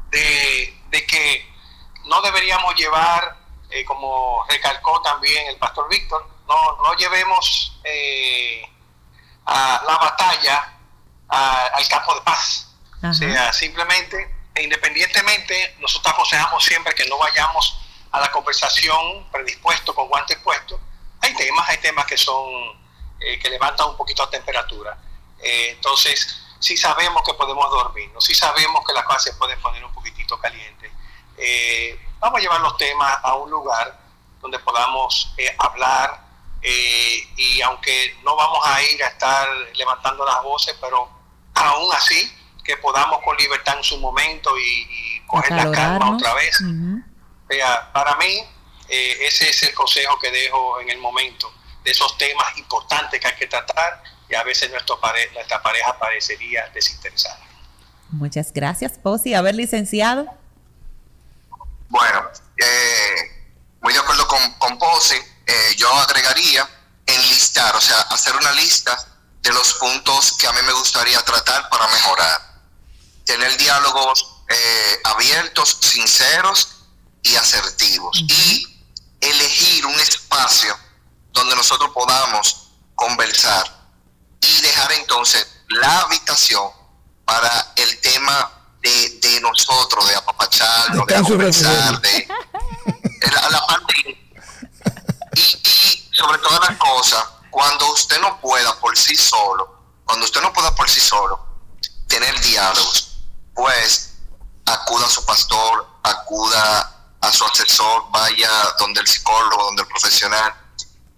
de, 0.08 0.82
de 0.88 1.06
que 1.06 1.54
no 2.06 2.22
deberíamos 2.22 2.74
llevar 2.76 3.41
eh, 3.72 3.84
como 3.84 4.44
recalcó 4.48 5.00
también 5.02 5.46
el 5.48 5.56
pastor 5.56 5.88
Víctor, 5.88 6.28
no, 6.46 6.76
no 6.82 6.94
llevemos 6.94 7.78
eh, 7.84 8.62
a 9.46 9.82
la 9.86 9.98
batalla 9.98 10.68
al 11.28 11.88
campo 11.88 12.14
de 12.14 12.20
paz. 12.20 12.68
O 13.02 13.14
sea, 13.14 13.52
simplemente, 13.54 14.36
e 14.54 14.62
independientemente, 14.62 15.76
nosotros 15.80 16.12
aconsejamos 16.12 16.62
siempre 16.62 16.94
que 16.94 17.06
no 17.06 17.16
vayamos 17.16 17.78
a 18.10 18.20
la 18.20 18.30
conversación 18.30 19.26
predispuesto, 19.32 19.94
con 19.94 20.08
guantes 20.08 20.36
puestos. 20.38 20.78
Hay 21.22 21.34
temas, 21.34 21.68
hay 21.70 21.78
temas 21.78 22.04
que 22.04 22.18
son, 22.18 22.46
eh, 23.20 23.38
que 23.38 23.48
levantan 23.48 23.88
un 23.88 23.96
poquito 23.96 24.24
la 24.24 24.30
temperatura. 24.30 24.98
entonces, 25.40 26.42
sí 26.62 26.76
sabemos 26.76 27.22
que 27.24 27.34
podemos 27.34 27.68
dormir, 27.70 28.10
sí 28.20 28.34
sabemos 28.34 28.84
que 28.86 28.92
la 28.92 29.04
cosa 29.04 29.18
se 29.18 29.32
puede 29.34 29.56
poner 29.56 29.84
un 29.84 29.92
poquitito 29.92 30.38
caliente. 30.38 30.92
Eh, 31.36 31.98
vamos 32.22 32.38
a 32.38 32.40
llevar 32.40 32.60
los 32.60 32.76
temas 32.76 33.18
a 33.22 33.34
un 33.34 33.50
lugar 33.50 33.98
donde 34.40 34.58
podamos 34.60 35.34
eh, 35.36 35.54
hablar 35.58 36.20
eh, 36.62 37.28
y 37.36 37.60
aunque 37.62 38.16
no 38.22 38.36
vamos 38.36 38.60
a 38.64 38.80
ir 38.82 39.02
a 39.02 39.08
estar 39.08 39.48
levantando 39.74 40.24
las 40.24 40.40
voces, 40.44 40.76
pero 40.80 41.10
aún 41.54 41.92
así 41.94 42.32
que 42.64 42.76
podamos 42.76 43.18
con 43.24 43.36
libertad 43.36 43.76
en 43.76 43.82
su 43.82 43.98
momento 43.98 44.56
y, 44.56 45.20
coger 45.26 45.52
la 45.52 45.72
calma 45.72 46.14
otra 46.14 46.34
vez. 46.34 46.58
para 47.92 48.16
mí 48.16 48.44
ese 48.88 49.48
es 49.48 49.62
el 49.62 49.72
consejo 49.72 50.18
que 50.20 50.30
dejo 50.30 50.78
en 50.80 50.90
el 50.90 50.98
momento 50.98 51.50
de 51.82 51.90
esos 51.90 52.18
temas 52.18 52.56
importantes 52.58 53.18
que 53.18 53.26
hay 53.26 53.36
que 53.36 53.46
tratar 53.46 54.02
y 54.28 54.34
a 54.34 54.42
veces 54.42 54.70
nuestro 54.70 55.00
nuestra 55.32 55.62
pareja 55.62 55.98
parecería 55.98 56.68
desinteresada. 56.74 57.40
Muchas 58.10 58.52
gracias, 58.52 58.98
Posi. 58.98 59.32
A 59.32 59.40
ver, 59.40 59.54
licenciado. 59.54 60.26
Bueno, 61.92 62.22
eh, 62.56 63.52
muy 63.82 63.92
de 63.92 63.98
acuerdo 63.98 64.26
con, 64.26 64.54
con 64.54 64.78
Pose, 64.78 65.14
eh, 65.46 65.74
yo 65.76 65.92
agregaría 65.92 66.66
enlistar, 67.04 67.76
o 67.76 67.80
sea, 67.82 68.00
hacer 68.00 68.34
una 68.34 68.50
lista 68.52 68.96
de 69.42 69.52
los 69.52 69.74
puntos 69.74 70.32
que 70.38 70.46
a 70.46 70.54
mí 70.54 70.60
me 70.64 70.72
gustaría 70.72 71.22
tratar 71.22 71.68
para 71.68 71.86
mejorar. 71.88 72.62
Tener 73.26 73.58
diálogos 73.58 74.26
eh, 74.48 75.00
abiertos, 75.04 75.76
sinceros 75.82 76.68
y 77.22 77.36
asertivos. 77.36 78.18
Y 78.26 78.66
elegir 79.20 79.84
un 79.84 80.00
espacio 80.00 80.74
donde 81.32 81.54
nosotros 81.56 81.90
podamos 81.92 82.68
conversar 82.94 83.70
y 84.40 84.60
dejar 84.62 84.92
entonces 84.92 85.46
la 85.68 86.00
habitación 86.00 86.70
para 87.26 87.74
el 87.76 88.00
tema 88.00 88.61
de, 88.82 89.40
nosotros, 89.40 90.08
de 90.08 90.14
apapacharnos, 90.16 91.06
de, 91.06 91.22
conversar, 91.22 92.00
de, 92.00 92.28
la, 93.50 93.66
parte 93.66 93.94
y, 95.34 95.40
y 95.40 96.08
sobre 96.12 96.38
todas 96.38 96.68
las 96.68 96.78
cosas, 96.78 97.24
cuando 97.50 97.92
usted 97.92 98.20
no 98.20 98.40
pueda 98.40 98.78
por 98.80 98.96
sí 98.96 99.14
solo, 99.14 99.80
cuando 100.04 100.24
usted 100.24 100.40
no 100.42 100.52
pueda 100.52 100.74
por 100.74 100.88
sí 100.90 101.00
solo 101.00 101.38
tener 102.08 102.38
diálogos, 102.40 103.18
pues 103.54 104.14
acuda 104.66 105.06
a 105.06 105.10
su 105.10 105.24
pastor, 105.24 105.86
acuda 106.02 107.14
a 107.20 107.32
su 107.32 107.44
asesor, 107.44 108.10
vaya 108.10 108.50
donde 108.78 109.00
el 109.00 109.06
psicólogo, 109.06 109.64
donde 109.64 109.82
el 109.82 109.88
profesional 109.88 110.52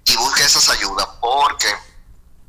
y 0.05 0.17
busque 0.17 0.45
esas 0.45 0.69
ayudas, 0.69 1.09
porque 1.21 1.75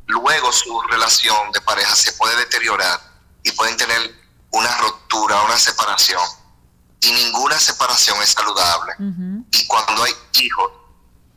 luego 0.07 0.51
su 0.51 0.81
relación 0.89 1.51
de 1.51 1.61
pareja 1.61 1.95
se 1.95 2.13
puede 2.13 2.35
deteriorar 2.35 2.99
y 3.43 3.51
pueden 3.51 3.77
tener 3.77 4.24
una 4.55 4.77
ruptura, 4.77 5.43
una 5.43 5.57
separación. 5.57 6.21
Y 7.01 7.11
ninguna 7.11 7.59
separación 7.59 8.21
es 8.23 8.29
saludable. 8.29 8.93
Y 9.51 9.67
cuando 9.67 10.03
hay 10.03 10.11
hijos, 10.41 10.71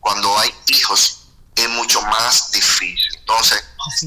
cuando 0.00 0.38
hay 0.38 0.50
hijos, 0.68 1.28
es 1.54 1.68
mucho 1.70 2.00
más 2.02 2.52
difícil. 2.52 3.18
Entonces, 3.18 3.62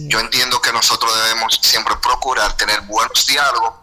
yo 0.07 0.19
entiendo 0.19 0.61
que 0.61 0.71
nosotros 0.71 1.11
debemos 1.23 1.59
siempre 1.61 1.93
procurar 2.01 2.55
tener 2.57 2.81
buenos 2.81 3.27
diálogos 3.27 3.73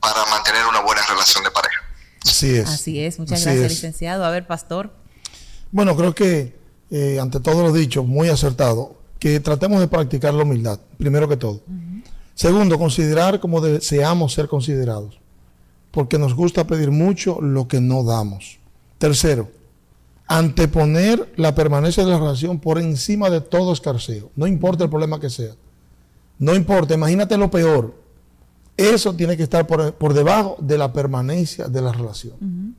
para 0.00 0.26
mantener 0.26 0.66
una 0.66 0.80
buena 0.80 1.02
relación 1.06 1.44
de 1.44 1.50
pareja. 1.50 1.80
Así 2.26 2.56
es. 2.56 2.68
Así 2.68 3.04
es. 3.04 3.18
Muchas 3.18 3.42
gracias, 3.44 3.70
licenciado. 3.70 4.24
A 4.24 4.30
ver, 4.30 4.46
pastor. 4.46 4.92
Bueno, 5.70 5.96
creo 5.96 6.14
que 6.14 6.60
eh, 6.90 7.18
ante 7.20 7.40
todo 7.40 7.62
lo 7.62 7.72
dicho, 7.72 8.02
muy 8.02 8.28
acertado, 8.28 9.00
que 9.18 9.40
tratemos 9.40 9.80
de 9.80 9.88
practicar 9.88 10.34
la 10.34 10.42
humildad, 10.42 10.78
primero 10.98 11.28
que 11.28 11.36
todo. 11.36 11.62
Segundo, 12.34 12.78
considerar 12.78 13.40
como 13.40 13.60
deseamos 13.60 14.32
ser 14.32 14.48
considerados, 14.48 15.20
porque 15.90 16.18
nos 16.18 16.34
gusta 16.34 16.66
pedir 16.66 16.90
mucho 16.90 17.40
lo 17.40 17.68
que 17.68 17.80
no 17.80 18.04
damos. 18.04 18.58
Tercero, 18.98 19.50
anteponer 20.26 21.32
la 21.36 21.54
permanencia 21.54 22.04
de 22.04 22.10
la 22.10 22.18
relación 22.18 22.58
por 22.58 22.78
encima 22.78 23.28
de 23.28 23.40
todo 23.40 23.72
escarceo, 23.72 24.30
no 24.36 24.46
importa 24.46 24.84
el 24.84 24.90
problema 24.90 25.20
que 25.20 25.30
sea. 25.30 25.54
No 26.38 26.54
importa, 26.54 26.94
imagínate 26.94 27.36
lo 27.36 27.50
peor. 27.50 27.94
Eso 28.76 29.14
tiene 29.14 29.36
que 29.36 29.44
estar 29.44 29.66
por, 29.66 30.14
debajo 30.14 30.56
de 30.58 30.78
la 30.78 30.92
permanencia 30.92 31.68
de 31.68 31.80
la 31.80 31.92
relación. 31.92 32.74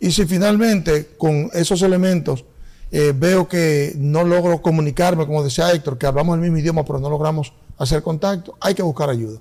Y 0.00 0.10
si 0.12 0.24
finalmente 0.24 1.10
con 1.18 1.50
esos 1.52 1.82
elementos 1.82 2.44
eh, 2.90 3.12
veo 3.14 3.48
que 3.48 3.94
no 3.98 4.24
logro 4.24 4.62
comunicarme, 4.62 5.26
como 5.26 5.42
decía 5.42 5.72
Héctor, 5.72 5.98
que 5.98 6.06
hablamos 6.06 6.36
el 6.36 6.40
mismo 6.40 6.58
idioma, 6.58 6.84
pero 6.84 7.00
no 7.00 7.10
logramos 7.10 7.52
hacer 7.82 8.02
contacto, 8.02 8.56
hay 8.60 8.74
que 8.74 8.82
buscar 8.82 9.10
ayuda. 9.10 9.40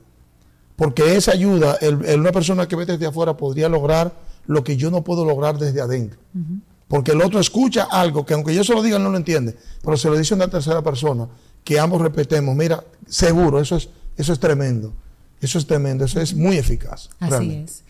Porque 0.76 1.16
esa 1.16 1.32
ayuda, 1.32 1.78
el, 1.82 2.20
una 2.20 2.32
persona 2.32 2.68
que 2.68 2.76
ve 2.76 2.86
desde 2.86 3.06
afuera 3.06 3.38
podría 3.38 3.70
lograr 3.70 4.14
lo 4.48 4.64
que 4.64 4.78
yo 4.78 4.90
no 4.90 5.04
puedo 5.04 5.26
lograr 5.26 5.58
desde 5.58 5.82
adentro. 5.82 6.20
Porque 6.88 7.12
el 7.12 7.22
otro 7.22 7.40
escucha 7.40 7.84
algo 7.84 8.26
que 8.26 8.34
aunque 8.34 8.54
yo 8.54 8.64
se 8.64 8.74
lo 8.74 8.82
diga 8.82 9.00
no 9.00 9.10
lo 9.10 9.18
entiende, 9.18 9.56
pero 9.84 9.96
se 9.96 10.10
lo 10.10 10.18
dice 10.18 10.34
una 10.34 10.48
tercera 10.48 10.82
persona, 10.82 11.28
que 11.64 11.80
ambos 11.80 12.02
respetemos, 12.02 12.56
mira, 12.56 12.84
seguro, 13.08 13.60
eso 13.60 13.76
es, 13.76 13.90
eso 14.18 14.34
es 14.34 14.40
tremendo. 14.40 14.92
Eso 15.40 15.58
es 15.58 15.66
tremendo, 15.66 16.06
eso 16.06 16.20
es 16.22 16.36
muy 16.36 16.58
eficaz. 16.58 17.10
Así 17.20 17.64
es. 17.64 17.84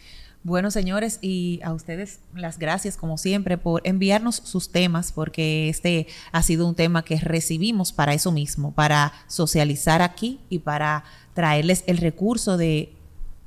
Bueno, 0.43 0.71
señores, 0.71 1.19
y 1.21 1.59
a 1.63 1.71
ustedes 1.71 2.19
las 2.33 2.57
gracias, 2.57 2.97
como 2.97 3.19
siempre, 3.19 3.59
por 3.59 3.81
enviarnos 3.85 4.37
sus 4.37 4.71
temas, 4.71 5.11
porque 5.11 5.69
este 5.69 6.07
ha 6.31 6.41
sido 6.41 6.67
un 6.67 6.73
tema 6.73 7.05
que 7.05 7.17
recibimos 7.17 7.93
para 7.93 8.15
eso 8.15 8.31
mismo, 8.31 8.71
para 8.73 9.13
socializar 9.27 10.01
aquí 10.01 10.39
y 10.49 10.59
para 10.59 11.03
traerles 11.35 11.83
el 11.85 11.97
recurso 11.97 12.57
de, 12.57 12.91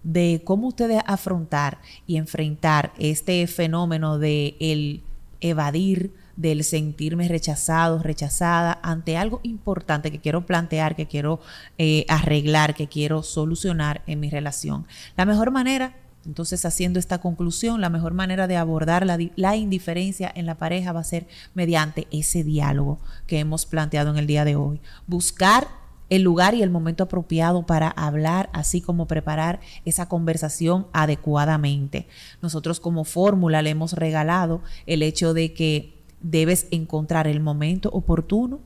de 0.04 0.42
cómo 0.44 0.68
ustedes 0.68 1.02
afrontar 1.04 1.80
y 2.06 2.16
enfrentar 2.16 2.92
este 2.96 3.44
fenómeno 3.48 4.20
de 4.20 4.54
el 4.60 5.02
evadir, 5.40 6.12
del 6.36 6.62
sentirme 6.62 7.26
rechazado, 7.26 7.98
rechazada 7.98 8.78
ante 8.82 9.16
algo 9.16 9.40
importante 9.42 10.12
que 10.12 10.20
quiero 10.20 10.46
plantear, 10.46 10.94
que 10.94 11.06
quiero 11.06 11.40
eh, 11.76 12.06
arreglar, 12.08 12.74
que 12.74 12.86
quiero 12.86 13.24
solucionar 13.24 14.02
en 14.06 14.20
mi 14.20 14.30
relación. 14.30 14.86
La 15.16 15.26
mejor 15.26 15.50
manera 15.50 15.94
entonces, 16.26 16.64
haciendo 16.64 16.98
esta 16.98 17.18
conclusión, 17.18 17.80
la 17.80 17.90
mejor 17.90 18.14
manera 18.14 18.46
de 18.46 18.56
abordar 18.56 19.06
la, 19.06 19.56
indiferencia 19.56 20.30
en 20.34 20.46
la 20.46 20.56
pareja 20.56 20.92
va 20.92 21.00
a 21.00 21.04
ser 21.04 21.26
mediante 21.54 22.06
ese 22.10 22.44
diálogo 22.44 22.98
que 23.26 23.38
hemos 23.38 23.66
planteado 23.66 24.10
en 24.10 24.16
el 24.16 24.26
día 24.26 24.44
de 24.44 24.56
hoy. 24.56 24.80
Buscar 25.06 25.68
el 26.10 26.22
lugar 26.22 26.54
y 26.54 26.62
el 26.62 26.70
momento 26.70 27.04
apropiado 27.04 27.66
para 27.66 27.88
hablar, 27.88 28.50
así 28.52 28.80
como 28.80 29.06
preparar 29.06 29.60
esa 29.84 30.08
conversación 30.08 30.86
adecuadamente. 30.92 32.06
Nosotros 32.42 32.80
como 32.80 33.04
fórmula 33.04 33.62
le 33.62 33.70
hemos 33.70 33.92
regalado 33.92 34.62
el 34.86 35.02
hecho 35.02 35.34
de 35.34 35.52
que 35.52 36.02
debes 36.20 36.66
encontrar 36.70 37.26
el 37.26 37.40
momento 37.40 37.90
oportuno, 37.90 38.60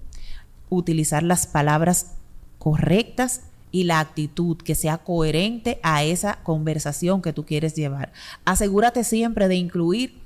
utilizar 0.69 1.23
las 1.23 1.47
palabras 1.47 2.15
correctas 2.59 3.43
y 3.71 3.85
la 3.85 4.01
actitud 4.01 4.57
que 4.57 4.75
sea 4.75 4.99
coherente 4.99 5.79
a 5.83 6.05
esa 6.05 6.43
conversación 6.43 7.23
que 7.23 7.33
tú 7.33 7.45
quieres 7.45 7.75
llevar. 7.75 8.13
Asegúrate 8.45 9.05
siempre 9.05 9.49
de 9.49 9.57
incluir 9.57 10.19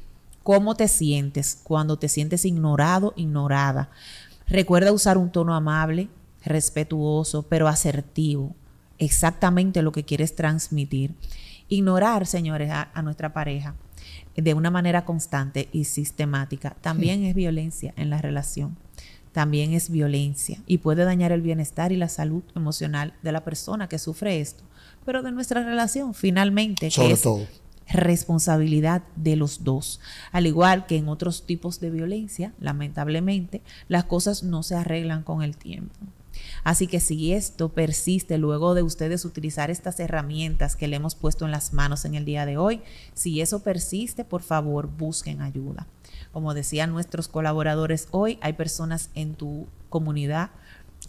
cómo 0.42 0.74
te 0.74 0.88
sientes 0.88 1.60
cuando 1.62 1.98
te 1.98 2.08
sientes 2.08 2.44
ignorado, 2.44 3.12
ignorada. 3.16 3.90
Recuerda 4.46 4.92
usar 4.92 5.18
un 5.18 5.30
tono 5.30 5.54
amable, 5.54 6.08
respetuoso, 6.44 7.42
pero 7.42 7.68
asertivo. 7.68 8.54
Exactamente 8.98 9.82
lo 9.82 9.92
que 9.92 10.04
quieres 10.04 10.34
transmitir. 10.34 11.14
Ignorar, 11.68 12.26
señores, 12.26 12.70
a, 12.70 13.02
nuestra 13.02 13.32
pareja 13.32 13.74
de 14.36 14.54
una 14.54 14.70
manera 14.70 15.04
constante 15.04 15.68
y 15.72 15.84
sistemática 15.84 16.76
también 16.80 17.24
es 17.24 17.34
violencia 17.34 17.94
en 17.96 18.10
la 18.10 18.18
relación 18.18 18.76
también 19.32 19.72
es 19.72 19.90
violencia 19.90 20.62
y 20.66 20.78
puede 20.78 21.04
dañar 21.04 21.32
el 21.32 21.40
bienestar 21.42 21.90
y 21.92 21.96
la 21.96 22.08
salud 22.08 22.42
emocional 22.54 23.14
de 23.22 23.32
la 23.32 23.44
persona 23.44 23.88
que 23.88 23.98
sufre 23.98 24.40
esto, 24.40 24.64
pero 25.04 25.22
de 25.22 25.32
nuestra 25.32 25.64
relación 25.64 26.14
finalmente, 26.14 26.90
Sobre 26.90 27.14
es 27.14 27.22
todo. 27.22 27.46
responsabilidad 27.88 29.02
de 29.16 29.36
los 29.36 29.64
dos. 29.64 30.00
Al 30.32 30.46
igual 30.46 30.86
que 30.86 30.96
en 30.96 31.08
otros 31.08 31.46
tipos 31.46 31.80
de 31.80 31.90
violencia, 31.90 32.52
lamentablemente, 32.60 33.62
las 33.88 34.04
cosas 34.04 34.42
no 34.42 34.62
se 34.62 34.76
arreglan 34.76 35.22
con 35.22 35.42
el 35.42 35.56
tiempo. 35.56 35.94
Así 36.64 36.86
que 36.86 37.00
si 37.00 37.32
esto 37.32 37.70
persiste 37.70 38.38
luego 38.38 38.74
de 38.74 38.82
ustedes 38.82 39.24
utilizar 39.24 39.70
estas 39.70 40.00
herramientas 40.00 40.76
que 40.76 40.88
le 40.88 40.96
hemos 40.96 41.14
puesto 41.14 41.44
en 41.44 41.50
las 41.50 41.72
manos 41.72 42.04
en 42.04 42.14
el 42.14 42.24
día 42.24 42.46
de 42.46 42.56
hoy, 42.56 42.80
si 43.14 43.40
eso 43.40 43.62
persiste, 43.62 44.24
por 44.24 44.42
favor, 44.42 44.88
busquen 44.88 45.42
ayuda. 45.42 45.86
Como 46.32 46.54
decían 46.54 46.92
nuestros 46.92 47.28
colaboradores 47.28 48.08
hoy, 48.10 48.38
hay 48.40 48.54
personas 48.54 49.10
en 49.14 49.34
tu 49.34 49.66
comunidad, 49.88 50.50